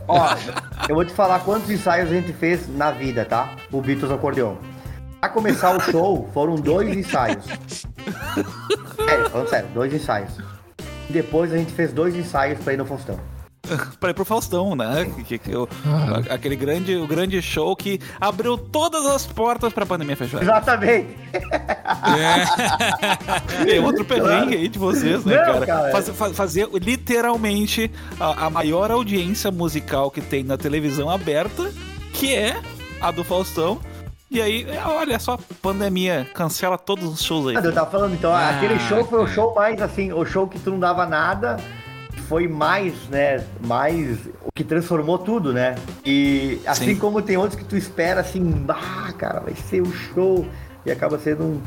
[0.07, 0.35] Ó,
[0.89, 3.55] eu vou te falar quantos ensaios a gente fez na vida, tá?
[3.71, 4.55] O Beatles Acordeon.
[5.19, 7.45] Pra começar o show, foram dois ensaios.
[7.45, 10.31] Sério, falando sério, dois ensaios.
[11.09, 13.17] Depois a gente fez dois ensaios pra ir no Faustão.
[13.99, 15.11] pra ir pro Faustão, né?
[15.27, 15.51] Que, que,
[15.85, 16.33] Ah.
[16.33, 20.41] aquele grande, o grande show que abriu todas as portas pra pandemia fechar.
[20.41, 21.15] Exatamente.
[23.67, 25.65] É outro perrengue aí de vocês, né, Não, cara?
[25.65, 25.91] cara.
[25.91, 31.71] Faz- fa- fazer literalmente a, a maior audiência musical que tem na televisão aberta,
[32.13, 32.59] que é
[33.01, 33.79] a do Faustão.
[34.29, 37.55] E aí, olha só, pandemia, cancela todos os shows aí.
[37.55, 40.57] Eu tava falando, então, Ah, aquele show foi o show mais assim, o show que
[40.57, 41.57] tu não dava nada,
[42.27, 45.75] foi mais, né, mais o que transformou tudo, né?
[46.05, 46.95] E assim Sim.
[46.97, 50.45] como tem outros que tu espera assim, ah, cara, vai ser o show
[50.85, 51.61] e acaba sendo um-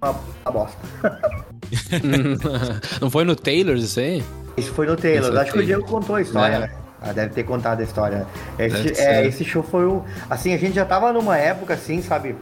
[0.00, 0.10] uma,
[0.44, 0.78] uma bosta.
[3.00, 4.22] Não foi no Taylor's isso aí?
[4.56, 5.28] Isso foi no Taylor.
[5.28, 5.78] Esse é o Acho que o Taylor.
[5.78, 6.58] Diego contou a história, É.
[6.60, 6.70] né?
[7.04, 8.26] Ah, deve ter contado a história.
[8.58, 10.04] Esse, Deve é, esse show foi o.
[10.30, 12.36] Assim, a gente já tava numa época, assim, sabe?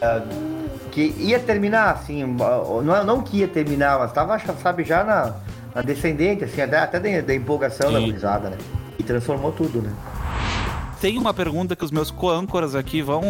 [0.00, 0.22] ah,
[0.90, 2.24] que ia terminar, assim.
[2.24, 5.34] Não, não que ia terminar, mas tava, sabe, já na,
[5.74, 8.06] na descendente, assim, até, até da, da empolgação da Sim.
[8.06, 8.58] gurizada, né?
[8.98, 9.92] E transformou tudo, né?
[11.00, 13.22] Tem uma pergunta que os meus co-âncoras aqui vão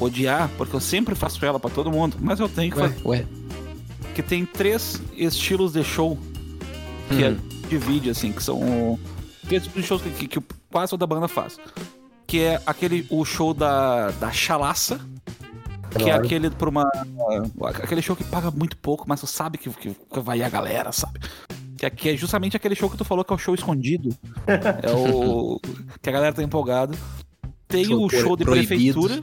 [0.00, 3.06] odiar, porque eu sempre faço ela pra todo mundo, mas eu tenho que Ué, fazer.
[3.06, 3.24] ué.
[4.14, 6.16] Que tem três estilos de show
[7.08, 7.36] que Hum.
[7.36, 8.98] é, divide, assim, que são
[9.46, 11.58] três tipos de shows que, que, que quase toda banda faz.
[12.26, 14.98] Que é aquele, o show da, da chalaça,
[15.96, 16.90] que é aquele por uma.
[17.82, 21.20] Aquele show que paga muito pouco, mas tu sabe que, que, vai a galera, sabe?
[21.76, 24.10] Que que é justamente aquele show que tu falou que é o show escondido.
[24.82, 25.60] É o.
[26.00, 26.96] que a galera tá empolgada.
[27.68, 29.02] Tem Show o show de proibido.
[29.02, 29.20] prefeitura,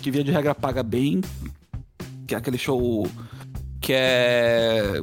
[0.00, 1.20] que via de regra paga bem.
[2.26, 3.06] Que é aquele show.
[3.80, 5.02] Que é.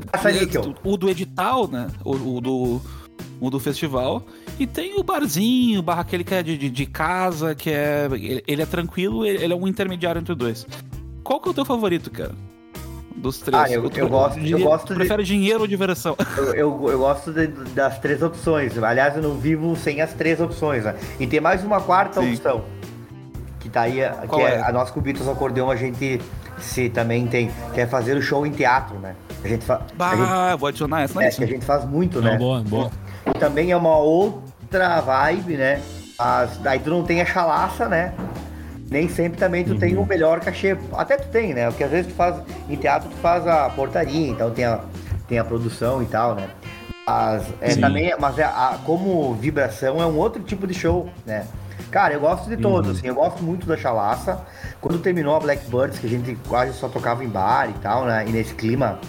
[0.83, 1.87] O do edital, né?
[2.03, 2.81] O, o do.
[3.41, 4.25] O do festival.
[4.59, 8.07] E tem o barzinho, barra aquele que é de, de, de casa, que é.
[8.45, 10.67] Ele, é tranquilo, ele, ele é um intermediário entre os dois.
[11.29, 12.31] Qual que é o teu favorito, cara?
[13.15, 13.61] Dos três.
[13.61, 16.15] Ah, eu- eu gosto- tu eu gosto tu de- prefere dinheiro ou diversão?
[16.35, 18.75] Eu, eu, eu gosto de- das três opções.
[18.81, 20.95] Aliás, eu não vivo sem as três opções, né?
[21.19, 22.33] E tem mais uma quarta Sim.
[22.33, 22.63] opção.
[23.59, 24.61] Que tá aí, a- Qual que é, é?
[24.63, 26.19] a nossa Beatles Acordeão, a gente
[26.57, 29.15] se também tem, que é fazer o show em teatro, né?
[29.43, 31.85] A gente, fa, a gente, Bah, vou adicionar essa na é, que a gente faz
[31.85, 32.37] muito, Não, né?
[32.39, 32.89] boa, boa.
[33.27, 35.79] E também é uma outra vibe, né?
[36.17, 38.15] Mas daí tu não tem a chalaça, né?
[38.89, 40.75] Nem sempre também tu tem o melhor cachê.
[40.93, 41.67] Até tu tem, né?
[41.67, 42.35] Porque às vezes tu faz
[42.67, 44.79] em teatro, tu faz a portaria, então tem a,
[45.27, 46.49] tem a produção e tal, né?
[47.07, 47.81] Mas é Sim.
[47.81, 51.45] também, mas é, a- como vibração é um outro tipo de show, né?
[51.91, 54.39] Cara, eu gosto de todos, assim, eu gosto muito da chalaça.
[54.79, 58.25] Quando terminou a Blackbirds, que a gente quase só tocava em bar e tal, né?
[58.27, 58.99] E nesse clima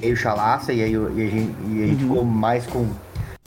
[0.00, 2.88] meio chalaça, e aí e a gente, e a gente ficou mais com,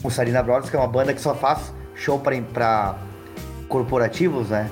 [0.02, 2.94] com Sarina Brothers, que é uma banda que só faz show pra, pra
[3.68, 4.70] corporativos, né?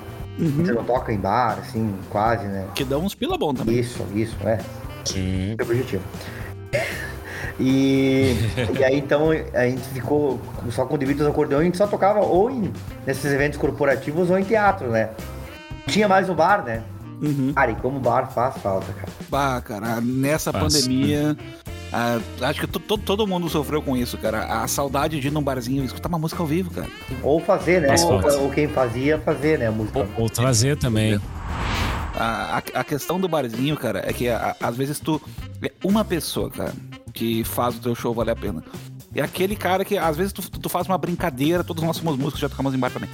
[0.48, 2.66] Você não toca em bar, assim, quase, né?
[2.74, 3.78] Que dá uns pila bom também.
[3.78, 4.58] Isso, isso, é.
[5.04, 5.56] Sim.
[5.58, 6.02] É o objetivo.
[7.58, 8.36] E,
[8.78, 12.20] e aí então a gente ficou só com o Beatles acordeão, a gente só tocava
[12.20, 12.72] ou em,
[13.06, 15.10] nesses eventos corporativos ou em teatro, né?
[15.86, 16.82] Tinha mais o bar, né?
[17.20, 17.52] Uhum.
[17.54, 19.08] Cara, e como o bar faz falta, cara.
[19.28, 20.64] Bah, cara, nessa Faz.
[20.72, 21.36] pandemia,
[21.92, 24.44] ah, acho que to- to- todo mundo sofreu com isso, cara.
[24.62, 26.86] A saudade de ir num barzinho e escutar uma música ao vivo, cara.
[27.22, 27.94] Ou fazer, né?
[28.04, 29.66] Ou, ou quem fazia, fazer, né?
[29.66, 29.98] A música.
[29.98, 31.20] Ou, ou trazer também.
[32.14, 35.20] A, a, a questão do barzinho, cara, é que a- às vezes tu.
[35.62, 36.72] É uma pessoa, cara,
[37.12, 38.62] que faz o teu show valer a pena.
[39.14, 42.40] É aquele cara que às vezes tu, tu faz uma brincadeira, todos nós somos músicos,
[42.40, 43.10] já tocamos em bar também.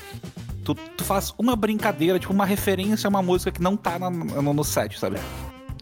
[0.65, 4.11] Tu, tu faz uma brincadeira, tipo uma referência a uma música que não tá na-
[4.11, 5.17] no, no set, sabe?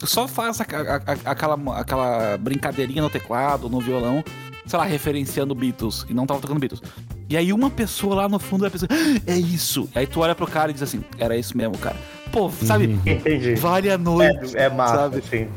[0.07, 4.22] Só faz a- a- a- aquela, aquela brincadeirinha no teclado, no violão,
[4.66, 6.82] sei lá, referenciando Beatles, e não tava tocando Beatles.
[7.28, 9.88] E aí uma pessoa lá no fundo vai pensar, "Ah, é isso.
[9.94, 11.96] Aí tu olha pro cara e diz assim, era isso mesmo, cara.
[12.30, 12.98] Pô, sabe?
[13.07, 13.55] Entendi.
[13.55, 14.57] Vale a noite.
[14.57, 15.18] É, é massa, sabe?
[15.18, 15.48] assim.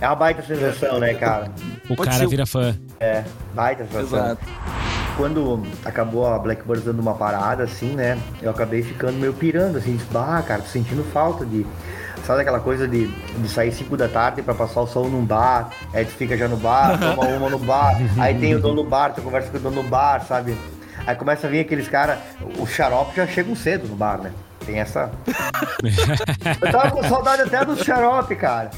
[0.00, 1.50] É uma baita sensação, né, cara?
[1.90, 2.76] O Pode cara ser- vira fã.
[3.00, 3.24] É,
[3.54, 4.18] baita sensação.
[4.18, 4.46] Exato.
[5.16, 8.18] Quando acabou a Blackbird dando uma parada, assim, né?
[8.40, 11.66] Eu acabei ficando meio pirando, assim, tipo, ah, cara, tô sentindo falta de.
[12.26, 15.70] Sabe aquela coisa de, de sair 5 da tarde pra passar o sol num bar,
[15.92, 18.88] aí tu fica já no bar, toma uma no bar, aí tem o dono do
[18.88, 20.56] bar, tu conversa com o dono do bar, sabe?
[21.04, 22.18] Aí começa a vir aqueles caras,
[22.58, 24.30] os xarope já chegam cedo no bar, né?
[24.64, 25.10] Tem essa.
[26.62, 28.70] Eu tava com saudade até do xarope, cara.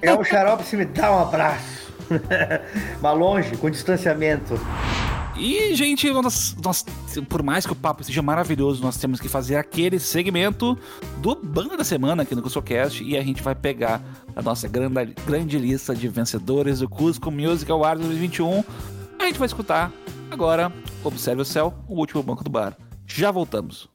[0.00, 1.92] Pegar um xarope e me dá um abraço.
[3.00, 4.60] Mas longe, com distanciamento.
[5.36, 6.84] E, gente, nós, nós-
[7.28, 10.76] por mais que o papo seja maravilhoso, nós temos que fazer aquele segmento
[11.18, 14.02] do Banda da Semana aqui no CuscoCast e a gente vai pegar
[14.36, 18.62] a nossa grande, grande lista de vencedores do Cusco Music Awards 2021.
[19.18, 19.90] A gente vai escutar
[20.30, 20.72] agora
[21.02, 22.76] Observe o Céu, o último banco do bar.
[23.06, 23.88] Já voltamos.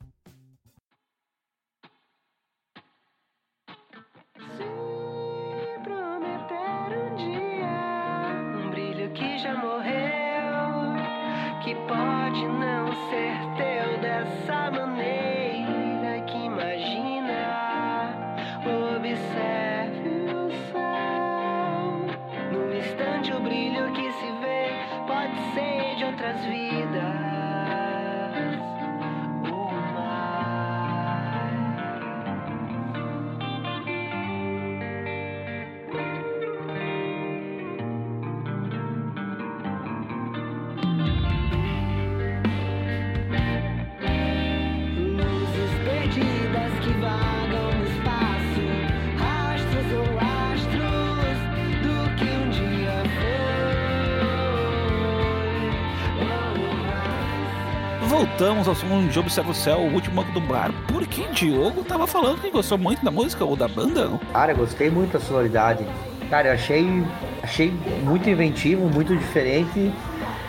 [58.19, 60.71] Voltamos ao som de Observe o Céu, o último banco do bar.
[60.87, 64.09] Porque Diogo tava falando que gostou muito da música ou da banda?
[64.31, 65.85] Cara, eu gostei muito da sonoridade.
[66.29, 67.03] Cara, eu achei,
[67.43, 69.91] achei muito inventivo, muito diferente.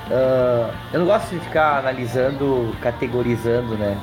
[0.09, 3.97] Ah, eu não gosto de ficar analisando, categorizando, né?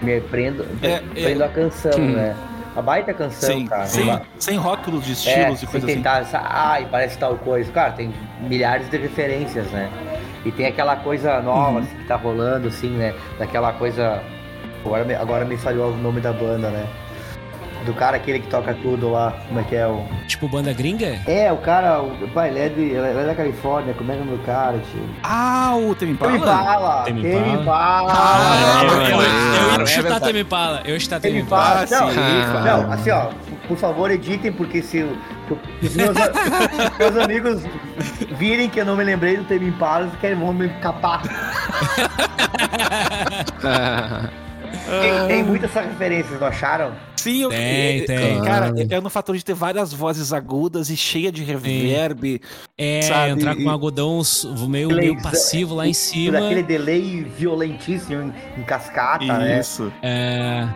[0.00, 1.46] Me prendo, É, prendo é.
[1.46, 2.34] a canção, né?
[2.74, 3.84] A baita canção, Sem, cara.
[3.84, 5.96] sem, Uma- sem rótulos de é, estilos e sem coisas assim.
[5.98, 7.70] tentar, essa- ai, parece tal coisa.
[7.70, 9.90] Cara, tem milhares de referências, né?
[10.44, 11.78] E tem aquela coisa nova Uhum.
[11.78, 13.14] assim, que tá rolando, assim, né?
[13.38, 14.22] Daquela coisa.
[14.84, 16.86] Agora me, agora me falhou o nome da banda, né?
[17.84, 19.32] Do cara aquele que toca tudo lá.
[19.46, 20.04] Como é que é o.
[20.26, 21.18] Tipo banda gringa?
[21.26, 24.20] É, o cara, o pai, ele é, de, ele é da Califórnia, como é que
[24.20, 25.02] é o nome do cara, tio?
[25.22, 26.14] Ah, o Temi!
[26.16, 26.38] Tame
[27.22, 27.52] Temi.
[27.54, 28.12] Impala!
[28.14, 29.80] Ah, eu, é eu, eu, verdade.
[29.80, 30.24] ia chutar verdade.
[30.26, 30.82] Tame Impala.
[30.84, 31.38] Eu ia chutar Temi.
[31.40, 31.80] Impala!
[31.90, 32.16] Não, sim.
[32.64, 33.26] não, assim, ó,
[33.68, 35.02] por favor, editem, porque se
[35.82, 36.16] os meus,
[36.98, 37.62] meus amigos
[38.38, 41.22] virem que eu não me lembrei do Temi Impala, eles querem, vão me capar.
[45.00, 46.92] Tem, tem muitas referências, não acharam?
[47.16, 47.58] Sim, eu, Tem,
[48.00, 48.42] é- tem.
[48.42, 52.40] Cara, é, é no fator de ter várias vozes agudas e cheia de reverb.
[52.76, 54.22] É, Sabe, entrar com um algodão
[54.68, 56.40] meio, Delay, meio passivo lá em cima.
[56.40, 59.60] Daquele delay violentíssimo em, em cascata, né?
[59.60, 59.92] Isso.
[60.00, 60.68] É,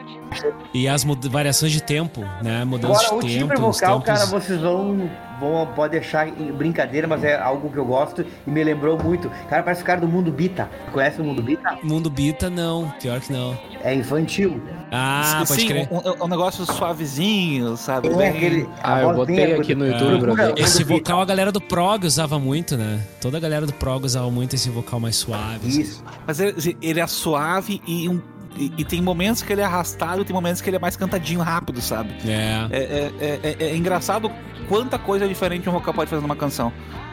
[0.75, 2.65] e as variações de tempo, né?
[2.65, 3.69] Mudança Agora, o de timbre tempo.
[3.69, 5.11] os vocal, tempos- cara, vocês vão,
[5.41, 5.67] vão.
[5.75, 5.97] Pode
[6.29, 9.29] em brincadeira, mas é algo que eu gosto e me lembrou muito.
[9.49, 10.69] Cara, parece o cara do Mundo Bita.
[10.93, 11.79] Conhece o Mundo Bita?
[11.83, 12.93] Mundo Bita, não.
[13.01, 13.57] Pior que não.
[13.83, 14.63] É infantil.
[14.95, 15.89] Ah, pode Sim, crer.
[15.91, 18.09] um, um negócio suavezinho, sabe?
[18.09, 18.69] É aquele.
[18.83, 19.87] Ah, eu botei aqui no.
[19.87, 20.27] YouTube.
[20.27, 23.01] Mundo Esse vocal a galera do prog usava muito, né?
[23.21, 25.67] Toda a galera do prog usava muito esse vocal mais suave.
[25.69, 25.81] assim.
[25.81, 26.05] Isso.
[26.27, 28.21] Mas ele, ele é suave e, um-
[28.57, 31.41] e- e tem momentos que ele é arrastado, tem momentos que ele é mais cantadinho
[31.41, 32.11] rápido, sabe?
[32.27, 34.31] É, É, é- é- é- é engraçado
[34.69, 36.73] quanta coisa diferente um vocal pode fazer numa canção.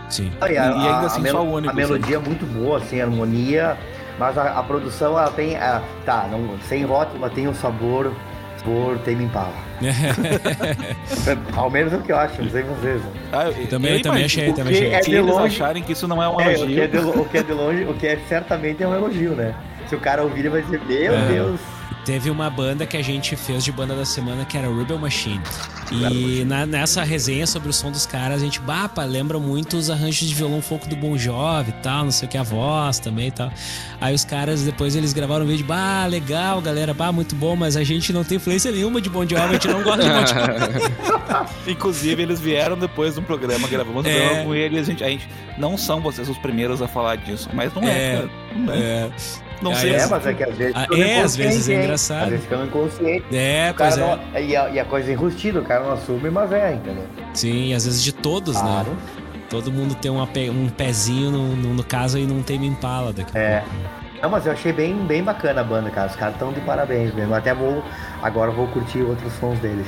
[0.09, 0.31] sim.
[0.41, 2.99] E, a, E ainda assim a, só o único, a melodia é muito boa, assim,
[2.99, 3.77] a harmonia,
[4.17, 5.55] mas a, a produção ela tem.
[5.55, 8.11] a- tá, não, sem rótulo, mas tem um sabor
[8.63, 9.53] por Tame Impala.
[11.55, 13.01] Ao menos é o que eu acho, não sei vocês.
[13.31, 14.93] Ah, eu- Também- eu também achei, também que achei.
[14.93, 16.83] é Se de eles longe- acharem que isso não é um É, o que elogio,
[16.83, 19.53] é, de, o que é de longe, o que é certamente é um elogio, né?
[19.89, 21.27] Se o cara ouvir, ele vai dizer, meu É.
[21.27, 21.59] Deus.
[22.05, 25.41] Teve uma banda que a gente fez de banda da semana que era Rebel Machine.
[25.91, 29.89] E na- nessa resenha sobre o som dos caras, a gente, bapa, lembra muito os
[29.89, 32.99] arranjos de violão folk do Bon Jovi e tal, não sei o que, a voz
[32.99, 33.51] também e tal.
[33.99, 37.75] Aí os caras, depois eles gravaram um vídeo, bah, legal, galera, bah, muito bom, mas
[37.75, 40.25] a gente não tem influência nenhuma de Bon Jovi, a gente não gosta de Bon
[40.25, 40.93] Jovi.
[41.71, 44.15] Inclusive, eles vieram depois de um programa, gravamos um É.
[44.19, 44.81] programa com eles.
[44.81, 45.27] A gente, a gente
[45.57, 48.15] não são vocês os primeiros a falar disso, mas não é, É.
[48.15, 48.29] cara.
[48.55, 48.77] Não, é.
[48.77, 49.09] É,
[49.61, 49.93] não Aí sei.
[49.95, 50.73] É, se- mas é que às vezes.
[50.75, 52.23] Ah, é, às vezes é engraçado.
[52.23, 53.25] Às vezes fica inconsciente.
[53.35, 53.99] é O cara pois é.
[53.99, 57.05] não- e, a, e a coisa enrustida, o cara não assume, mas é, entendeu?
[57.33, 58.89] Sim, às vezes de todos, Claro.
[58.91, 58.97] né?
[59.49, 63.35] Todo mundo tem uma um pezinho, no, no, no caso, e não tem Impala daqui
[63.35, 63.63] É.
[64.21, 66.07] Não, mas eu achei bem, bem bacana a banda, cara.
[66.09, 67.33] Os caras estão de parabéns mesmo.
[67.33, 67.81] Até vou.
[68.21, 69.87] Agora eu vou curtir outros sons deles.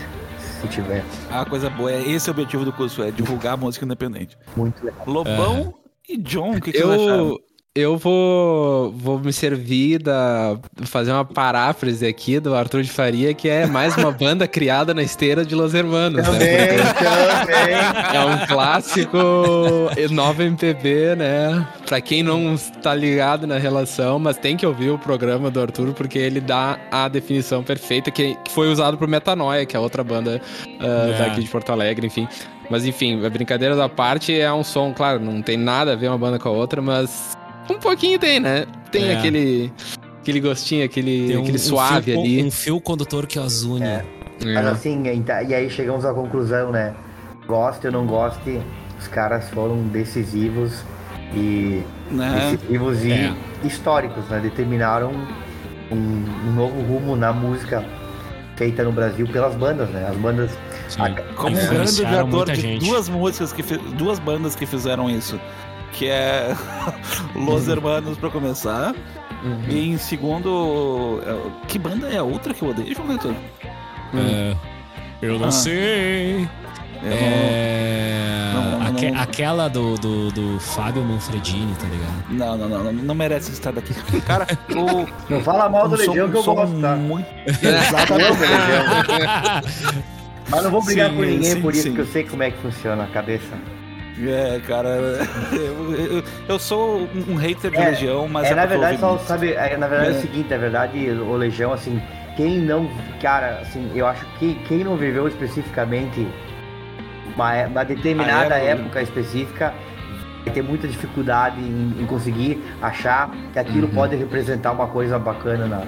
[0.61, 1.03] Se tiver.
[1.30, 4.38] A coisa boa é esse é o objetivo do curso, é divulgar a música independente.
[4.55, 5.03] Muito legal.
[5.05, 5.74] Lobão
[6.07, 7.28] e John, o que, que vocês acharam?
[7.30, 7.39] Eu,
[7.74, 10.57] eu vou, vou me servir da.
[10.84, 15.01] fazer uma paráfrase aqui do Arthur de Faria, que é mais uma banda criada na
[15.01, 16.22] esteira de Los Hermanos.
[16.26, 16.78] Também, Né?
[17.39, 18.15] também.
[18.17, 19.17] É um clássico
[20.11, 21.65] nova MPB, né?
[21.88, 25.93] Pra quem não tá ligado na relação, mas tem que ouvir o programa do Arthur,
[25.93, 30.41] porque ele dá a definição perfeita que, foi usado pro Metanoia, que é outra banda
[30.80, 31.17] É.
[31.17, 32.28] daqui de Porto Alegre, enfim.
[32.69, 36.07] Mas enfim, a brincadeira da parte é um som, claro, não tem nada a ver
[36.07, 37.38] uma banda com a outra, mas
[37.70, 38.66] um pouquinho tem, né?
[38.91, 39.18] Tem É.
[39.18, 39.72] aquele,
[40.22, 42.43] aquele gostinho, aquele, Tem um- aquele um suave fio, ali.
[42.43, 43.84] Um fio condutor que os une.
[43.86, 44.03] É.
[44.43, 44.53] É.
[44.53, 45.03] Mas assim,
[45.47, 46.93] e aí chegamos à conclusão, né?
[47.47, 48.59] Goste ou não goste,
[48.99, 50.84] os caras foram decisivos
[51.36, 52.51] e Né?
[52.51, 53.34] decisivos e É.
[53.64, 54.39] históricos, né?
[54.39, 55.12] Determinaram
[55.91, 57.86] um, um novo rumo na música
[58.55, 60.07] feita no Brasil pelas bandas, né?
[60.09, 60.51] As bandas.
[60.89, 61.01] Sim.
[61.03, 62.86] a- Como grande Influenciaram odiador muita de gente.
[62.86, 63.64] duas músicas que
[63.95, 65.39] duas bandas que fizeram isso,
[65.91, 66.55] que é
[67.35, 68.93] Los Hermanos pra começar,
[69.43, 69.59] Uhum.
[69.69, 73.33] e em segundo, é, que banda é a outra que eu odeio, João Vitor?
[74.13, 74.55] É,
[75.21, 75.51] eu não Ah.
[75.51, 76.47] sei.
[77.03, 82.23] Eu É, não- não- aque- não- aquela do, do, do Fábio Manfredini, tá ligado?
[82.29, 83.95] Não, não, não, não, não merece estar daqui.
[84.21, 86.95] Cara, o, Não fala mal do Legião que eu gosto, tá?
[86.95, 88.37] muito- Exatamente.
[90.49, 91.89] Mas não vou brigar Sim, com ninguém sim, por isso, sim.
[91.89, 93.57] porque eu sei como é que funciona a cabeça.
[94.30, 94.89] É, cara,
[95.51, 99.17] eu, eu- eu sou um hater de É, Legião, mas é, é, na verdade, só
[99.19, 100.13] sabe, é, na verdade é.
[100.13, 100.17] É.
[100.17, 102.01] o seguinte, na verdade, o Legião, assim,
[102.38, 102.89] quem não,
[103.22, 106.28] cara, assim, eu acho que quem não viveu especificamente
[107.36, 108.82] uma, é- uma determinada época.
[108.84, 109.74] época específica
[110.43, 113.93] vai ter muita dificuldade em, em conseguir achar que aquilo Uhum.
[113.93, 115.84] pode representar uma coisa bacana na,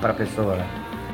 [0.00, 0.66] pra pessoa, né?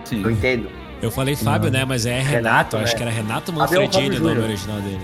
[0.05, 0.23] Sim.
[0.23, 0.69] Eu entendo.
[1.03, 1.85] Eu falei Fábio, né?
[1.85, 2.97] Mas é Renato, Renato, acho né?
[2.97, 5.01] que era Renato é o Manfredini o nome original dele.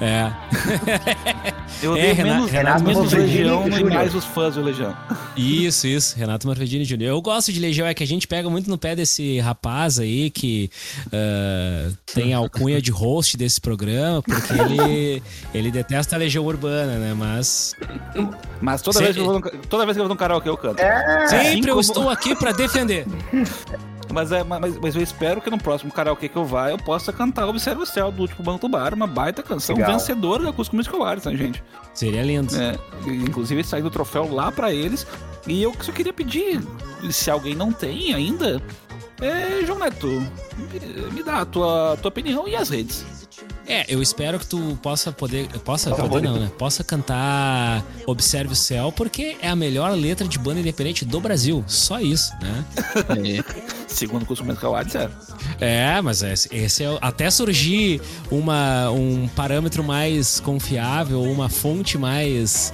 [0.00, 0.32] É.
[1.82, 4.94] Eu É, odeio Renato- menos, Renato menos Manfredini Legião e mais os fãs do Legião.
[5.36, 6.16] Isso, isso.
[6.18, 7.02] Renato Manfredini Jr.
[7.04, 10.28] Eu gosto de Legião, é que a gente pega muito no pé desse rapaz aí
[10.30, 10.70] que
[11.12, 15.22] ah, tem a alcunha de host desse programa, porque ele,
[15.54, 17.14] ele detesta a Legião Urbana, né?
[17.16, 17.74] Mas
[18.60, 19.04] Mas toda Sim.
[19.04, 20.80] vez, que eu vou no, toda vez que eu vou no karaokê eu canto.
[21.28, 23.06] sempre eu estou aqui pra defender.
[24.12, 27.12] Mas, é, mas, mas eu espero que no próximo karaokê que eu vá eu possa
[27.12, 29.92] cantar Observe o Céu do último Banco do Bar, uma baita canção Legal.
[29.92, 31.62] vencedora da Acústico Musical Arts, né, gente?
[31.94, 32.54] Seria lindo.
[32.56, 35.06] É, inclusive sair do troféu lá pra eles.
[35.46, 36.60] E eu só queria pedir,
[37.10, 38.62] se alguém não tem ainda,
[39.20, 43.28] é, João Neto, me, me dá a tua, tua opinião e as redes.
[43.70, 45.46] É, eu espero que tu possa poder.
[45.60, 46.50] Possa poder não, né?
[46.58, 51.62] Possa cantar Observe o Céu, porque é a melhor letra de banda independente do Brasil.
[51.68, 52.64] Só isso, né?
[53.10, 53.60] É.
[53.86, 55.08] Segundo o curso musical Hades, é.
[55.60, 62.72] É, mas esse, esse é até surgir uma, um parâmetro mais confiável, uma fonte mais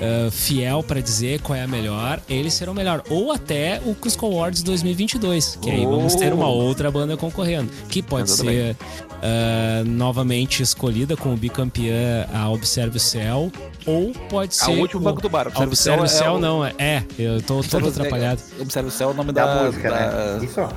[0.00, 3.02] ah, fiel pra dizer qual é a melhor, eles serão melhor.
[3.10, 8.02] Ou até o Cusco Awards 2022, que aí vamos ter uma outra banda concorrendo, que
[8.02, 8.76] pode ser
[9.22, 13.50] ah, novamente escolhida como bicampeã a Observe o Céu,
[13.86, 15.48] ou pode ser o último banco do bar.
[15.54, 18.40] A Observe o Céu, é o- não, é, é, eu tô todo atrapalhado.
[18.60, 20.44] Observe o céu é o nome Da, da, música, da- né?
[20.44, 20.68] Isso, ó.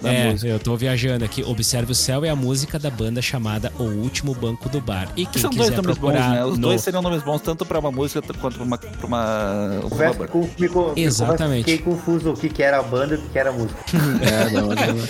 [0.00, 0.48] Da é, música.
[0.48, 1.42] eu tô viajando aqui.
[1.42, 5.08] Observe o Céu é a música da banda chamada O Último Banco do Bar.
[5.16, 6.44] E quem São dois quiser nomes bons, procurar né?
[6.44, 6.68] Os no...
[6.68, 8.78] dois seriam nomes bons tanto pra uma música quanto pra uma.
[8.78, 10.28] Pra uma, banda.
[10.28, 11.70] com- me, me Exatamente.
[11.70, 13.80] Fiquei confuso o que, que era a banda e o que, que era a música.
[14.20, 15.08] É, não, não.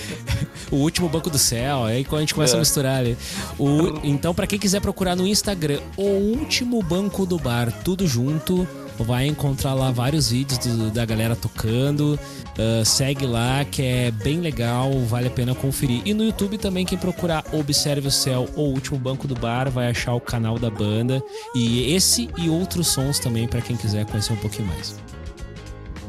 [0.70, 2.56] O Último Banco do Céu, aí quando a gente começa É.
[2.56, 3.16] a misturar ali.
[3.58, 3.98] O...
[4.04, 8.66] Então, pra quem quiser procurar no Instagram, O Último Banco do Bar, tudo junto,
[9.04, 12.18] vai encontrar lá vários vídeos do- da galera tocando.
[12.58, 16.02] Ah, segue lá, que é bem legal, vale a pena conferir.
[16.04, 19.88] E no YouTube também, quem procurar Observe o Céu ou Último Banco do Bar, vai
[19.90, 21.22] achar o canal da banda.
[21.54, 24.98] E esse e outros sons também, pra quem quiser conhecer um pouquinho mais.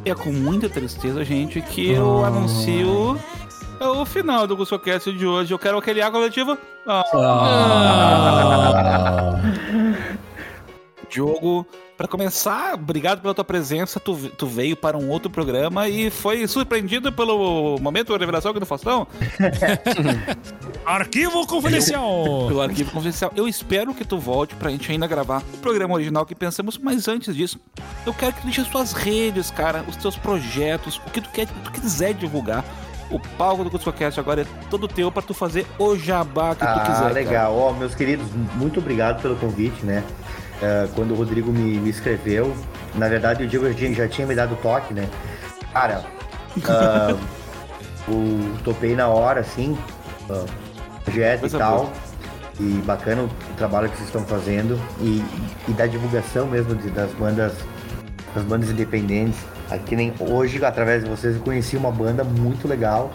[0.06, 3.20] E é com muita tristeza, gente, que eu anuncio
[3.80, 5.54] o final do GuscoCast de hoje.
[5.54, 6.58] Eu quero aquele A coletivo.
[6.88, 7.04] Ah.
[11.10, 11.66] Diogo,
[12.02, 14.00] pra começar, obrigado pela tua presença.
[14.00, 18.60] Tu, tu veio para um outro programa e foi surpreendido pelo momento de revelação aqui
[18.60, 19.06] do Faustão,
[20.86, 22.48] Arquivo Confidencial!
[22.48, 23.32] pelo arquivo confidencial.
[23.36, 27.08] Eu espero que tu volte pra gente ainda gravar o programa original que pensamos, mas
[27.08, 27.60] antes disso,
[28.06, 31.30] eu quero que tu deixe as suas redes, cara, os teus projetos, o que tu
[31.30, 32.66] quer, tu quiser divulgar.
[33.12, 36.68] O palco do CuscoCast agora é todo teu pra tu fazer o jabá que tu
[36.68, 37.00] Ah, quiser.
[37.02, 37.14] cara.
[37.14, 37.58] legal.
[37.58, 38.26] Ó, meus queridos,
[38.56, 40.02] muito obrigado pelo convite, né?
[40.62, 42.56] É, quando o Rodrigo me, me escreveu,
[42.94, 45.10] na verdade o Diego já, tinha me dado toque, né?
[45.74, 46.04] Cara,
[46.70, 47.16] ah,
[48.08, 49.78] o, topei na hora, assim,
[50.30, 50.46] ah,
[51.04, 51.78] projeto Coisa e tal.
[51.78, 51.92] boa.
[52.60, 55.24] E bacana o trabalho que vocês estão fazendo e,
[55.68, 57.54] e da divulgação mesmo de- das bandas
[58.36, 59.40] das bandas independentes.
[59.70, 63.12] Aqui nem hoje, através de vocês, eu conheci uma banda muito legal.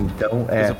[0.00, 0.74] Então, é,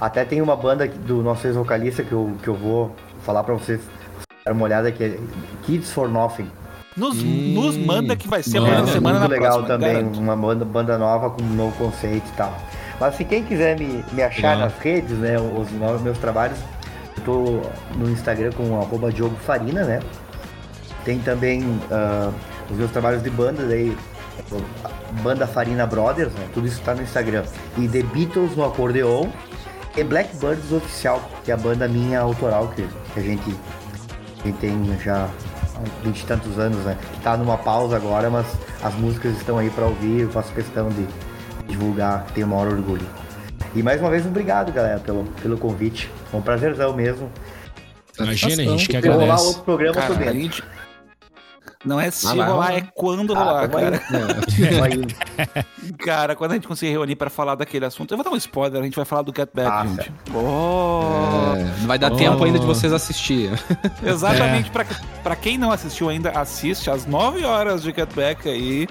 [0.00, 3.80] até tem uma banda do nosso ex-vocalista que eu, que eu vou falar pra vocês
[4.44, 5.18] dar uma olhada que é
[5.64, 6.50] Kids for Nothing.
[6.96, 10.20] Nos, nos manda que vai ser amanhã É semana muito na legal próxima, também, garanto.
[10.20, 12.54] uma banda, banda nova com um novo conceito e tal.
[12.98, 14.68] Mas se quem quiser me, me achar Legal.
[14.68, 16.58] nas redes, né, os novos meus trabalhos,
[17.16, 17.62] eu tô
[17.96, 20.00] no Instagram com arroba Diogo Farina, né?
[21.04, 22.30] Tem também ah,
[22.70, 23.96] os meus trabalhos de banda, daí
[25.22, 26.48] Banda Farina Brothers, né?
[26.52, 27.44] Tudo isso tá no Instagram.
[27.78, 29.28] E The Beatles no acordeon
[29.96, 33.56] e Blackbirds Oficial, que é a banda minha autoral que, que a gente,
[34.46, 35.24] gente tem já
[35.76, 36.96] há vinte e tantos anos, né?
[37.22, 38.46] Tá numa pausa agora, mas
[38.82, 41.06] as músicas estão aí pra ouvir, eu faço questão de
[41.66, 43.06] divulgar, tenho o maior orgulho.
[43.74, 46.10] E mais uma vez, obrigado, galera, pelo, pelo convite.
[46.30, 47.30] Foi um prazerzão mesmo.
[48.18, 49.46] Imagina, a gente que Se rolar agradece.
[49.46, 50.14] outro programa, tô
[51.84, 53.68] Não é se Ah, vai rolar, é quando Ah, rolar, aí.
[53.68, 54.00] cara.
[55.98, 58.80] Cara, quando a gente conseguir reunir pra falar daquele assunto, eu vou dar um spoiler,
[58.80, 60.12] a gente vai falar do Get Back, Ah, gente.
[60.34, 62.16] Oh, É, vai dar Oh.
[62.16, 63.50] tempo ainda de vocês assistir.
[64.04, 64.84] Exatamente, pra,
[65.22, 68.86] pra quem não assistiu ainda, assiste às 9 horas de Get Back aí,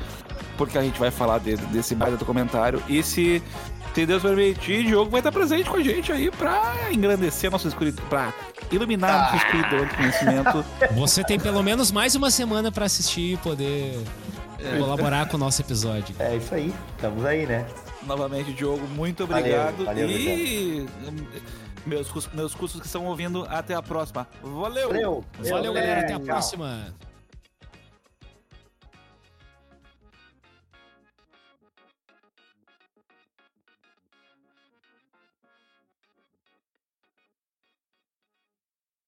[0.58, 2.82] porque a gente vai falar de- desse baita documentário.
[2.88, 3.42] E se,
[4.00, 7.52] se Deus permitir, o Diogo vai estar presente com a gente aí pra engrandecer a
[7.52, 8.34] nossa escuridão, pra
[8.72, 10.66] iluminar a nossa escuridão de conhecimento.
[10.96, 14.02] Você tem pelo menos mais uma semana pra assistir e poder
[14.78, 16.16] colaborar com o nosso episódio.
[16.18, 17.68] É isso aí, estamos aí, né?
[18.04, 19.84] Novamente, Diogo, muito Valeu, obrigado.
[19.84, 21.28] valeu, e hum,
[21.86, 24.26] meus, meus cursos que estão ouvindo, até a próxima.
[24.42, 24.88] Valeu!
[24.88, 25.26] Valeu!
[25.40, 26.02] Valeu, galera.
[26.02, 26.26] Até a Tchau.
[26.26, 26.96] próxima.